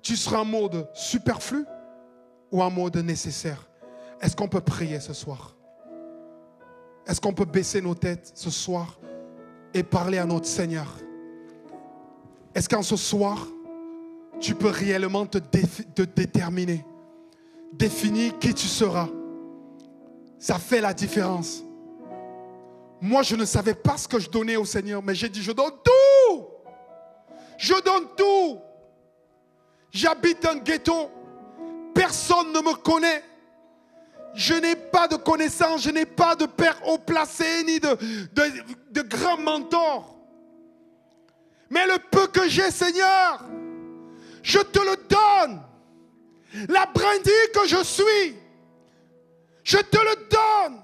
Tu 0.00 0.16
seras 0.16 0.38
en 0.38 0.46
mode 0.46 0.88
superflu 0.94 1.66
ou 2.50 2.62
en 2.62 2.70
mode 2.70 2.96
nécessaire. 2.96 3.68
Est-ce 4.22 4.34
qu'on 4.34 4.48
peut 4.48 4.62
prier 4.62 4.98
ce 4.98 5.12
soir? 5.12 5.54
Est-ce 7.06 7.20
qu'on 7.20 7.34
peut 7.34 7.44
baisser 7.44 7.82
nos 7.82 7.94
têtes 7.94 8.32
ce 8.34 8.48
soir 8.48 8.98
et 9.74 9.82
parler 9.82 10.16
à 10.16 10.24
notre 10.24 10.46
Seigneur? 10.46 10.86
Est-ce 12.54 12.66
qu'en 12.66 12.82
ce 12.82 12.96
soir, 12.96 13.46
tu 14.40 14.54
peux 14.54 14.70
réellement 14.70 15.26
te, 15.26 15.36
te 15.36 16.02
déterminer, 16.04 16.86
définir 17.74 18.38
qui 18.38 18.54
tu 18.54 18.66
seras? 18.66 19.10
Ça 20.38 20.58
fait 20.58 20.80
la 20.80 20.94
différence. 20.94 21.64
Moi, 23.00 23.22
je 23.22 23.34
ne 23.34 23.44
savais 23.44 23.74
pas 23.74 23.96
ce 23.96 24.06
que 24.06 24.18
je 24.18 24.28
donnais 24.28 24.56
au 24.56 24.64
Seigneur, 24.64 25.02
mais 25.02 25.14
j'ai 25.14 25.28
dit, 25.28 25.42
je 25.42 25.52
donne 25.52 25.72
tout. 25.82 26.46
Je 27.58 27.74
donne 27.82 28.06
tout. 28.16 28.58
J'habite 29.90 30.44
un 30.44 30.56
ghetto. 30.56 31.10
Personne 31.94 32.52
ne 32.52 32.60
me 32.60 32.74
connaît. 32.74 33.24
Je 34.34 34.54
n'ai 34.54 34.76
pas 34.76 35.08
de 35.08 35.16
connaissances, 35.16 35.82
je 35.82 35.90
n'ai 35.90 36.06
pas 36.06 36.36
de 36.36 36.46
père 36.46 36.76
haut 36.86 36.98
placé, 36.98 37.64
ni 37.64 37.80
de, 37.80 37.98
de, 38.32 38.52
de 38.92 39.02
grand 39.02 39.38
mentor. 39.38 40.16
Mais 41.68 41.86
le 41.86 41.98
peu 42.10 42.26
que 42.28 42.48
j'ai, 42.48 42.70
Seigneur, 42.70 43.44
je 44.42 44.58
te 44.60 44.78
le 44.78 44.96
donne. 45.08 45.60
La 46.68 46.86
brindille 46.86 47.32
que 47.54 47.66
je 47.66 47.82
suis, 47.82 48.36
je 49.62 49.78
te 49.78 49.98
le 49.98 50.28
donne. 50.28 50.80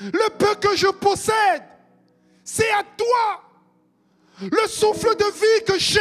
Le 0.00 0.30
peu 0.36 0.54
que 0.56 0.76
je 0.76 0.88
possède, 0.88 1.62
c'est 2.42 2.70
à 2.70 2.82
toi. 2.96 3.42
Le 4.40 4.66
souffle 4.66 5.14
de 5.16 5.24
vie 5.24 5.64
que 5.66 5.78
j'ai, 5.78 6.00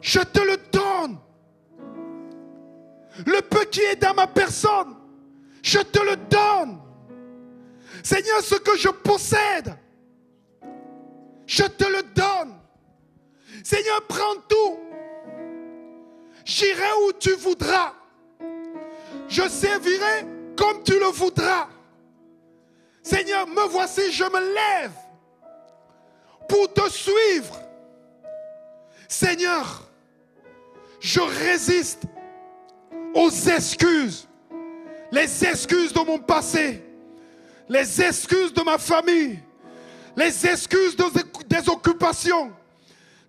je 0.00 0.20
te 0.20 0.40
le 0.40 0.56
donne. 0.70 1.18
Le 3.26 3.40
peu 3.40 3.64
qui 3.66 3.80
est 3.80 3.96
dans 3.96 4.14
ma 4.14 4.26
personne, 4.26 4.96
je 5.62 5.78
te 5.78 6.00
le 6.00 6.16
donne. 6.16 6.80
Seigneur, 8.02 8.40
ce 8.42 8.56
que 8.56 8.76
je 8.76 8.88
possède, 8.88 9.76
je 11.46 11.64
te 11.64 11.84
le 11.84 12.02
donne. 12.14 12.54
Seigneur, 13.62 14.02
prends 14.06 14.36
tout. 14.48 14.78
J'irai 16.44 16.92
où 17.06 17.12
tu 17.18 17.32
voudras. 17.32 17.94
Je 19.28 19.48
servirai 19.48 20.26
comme 20.56 20.82
tu 20.82 20.98
le 20.98 21.06
voudras. 21.06 21.68
Seigneur, 23.04 23.46
me 23.46 23.68
voici, 23.68 24.10
je 24.10 24.24
me 24.24 24.54
lève 24.54 24.92
pour 26.48 26.72
te 26.72 26.88
suivre. 26.90 27.60
Seigneur, 29.06 29.86
je 31.00 31.20
résiste 31.20 32.04
aux 33.14 33.30
excuses, 33.30 34.26
les 35.12 35.44
excuses 35.44 35.92
de 35.92 36.00
mon 36.00 36.18
passé, 36.18 36.82
les 37.68 38.00
excuses 38.00 38.54
de 38.54 38.62
ma 38.62 38.78
famille, 38.78 39.38
les 40.16 40.46
excuses 40.46 40.96
des 40.96 41.68
occupations, 41.68 42.52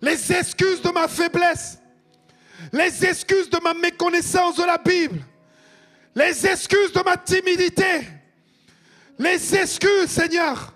les 0.00 0.32
excuses 0.32 0.80
de 0.80 0.90
ma 0.90 1.06
faiblesse, 1.06 1.78
les 2.72 3.04
excuses 3.04 3.50
de 3.50 3.60
ma 3.62 3.74
méconnaissance 3.74 4.56
de 4.56 4.64
la 4.64 4.78
Bible, 4.78 5.20
les 6.14 6.46
excuses 6.46 6.94
de 6.94 7.02
ma 7.02 7.18
timidité, 7.18 8.15
les 9.18 9.54
excuses, 9.54 10.08
Seigneur. 10.08 10.72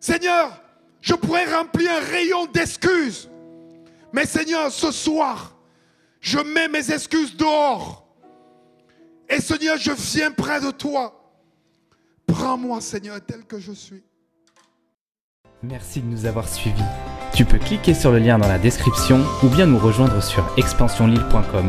Seigneur, 0.00 0.62
je 1.00 1.14
pourrais 1.14 1.52
remplir 1.52 1.90
un 1.90 2.00
rayon 2.00 2.46
d'excuses. 2.46 3.28
Mais 4.12 4.26
Seigneur, 4.26 4.70
ce 4.70 4.90
soir, 4.90 5.56
je 6.20 6.38
mets 6.38 6.68
mes 6.68 6.90
excuses 6.90 7.36
dehors. 7.36 8.06
Et 9.28 9.40
Seigneur, 9.40 9.76
je 9.76 9.92
viens 9.92 10.30
près 10.30 10.60
de 10.60 10.70
toi. 10.70 11.34
Prends-moi, 12.26 12.80
Seigneur, 12.80 13.20
tel 13.24 13.44
que 13.44 13.58
je 13.58 13.72
suis. 13.72 14.02
Merci 15.62 16.00
de 16.00 16.06
nous 16.06 16.26
avoir 16.26 16.48
suivis. 16.48 16.82
Tu 17.34 17.44
peux 17.44 17.58
cliquer 17.58 17.94
sur 17.94 18.12
le 18.12 18.18
lien 18.18 18.38
dans 18.38 18.48
la 18.48 18.58
description 18.58 19.24
ou 19.42 19.48
bien 19.48 19.66
nous 19.66 19.78
rejoindre 19.78 20.22
sur 20.22 20.48
expansionlille.com. 20.56 21.68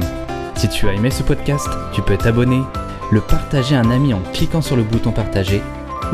Si 0.55 0.69
tu 0.69 0.87
as 0.87 0.93
aimé 0.93 1.11
ce 1.11 1.23
podcast, 1.23 1.67
tu 1.93 2.01
peux 2.01 2.17
t'abonner, 2.17 2.61
le 3.11 3.21
partager 3.21 3.75
à 3.75 3.81
un 3.81 3.91
ami 3.91 4.13
en 4.13 4.21
cliquant 4.33 4.61
sur 4.61 4.75
le 4.75 4.83
bouton 4.83 5.11
partager 5.11 5.61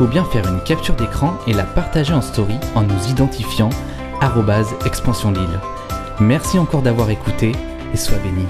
ou 0.00 0.06
bien 0.06 0.24
faire 0.24 0.46
une 0.48 0.60
capture 0.60 0.96
d'écran 0.96 1.38
et 1.46 1.52
la 1.52 1.64
partager 1.64 2.14
en 2.14 2.22
story 2.22 2.56
en 2.74 2.82
nous 2.82 3.08
identifiant 3.08 3.70
expansion 4.86 5.32
Merci 6.20 6.58
encore 6.58 6.82
d'avoir 6.82 7.10
écouté 7.10 7.52
et 7.92 7.96
sois 7.96 8.18
béni. 8.18 8.46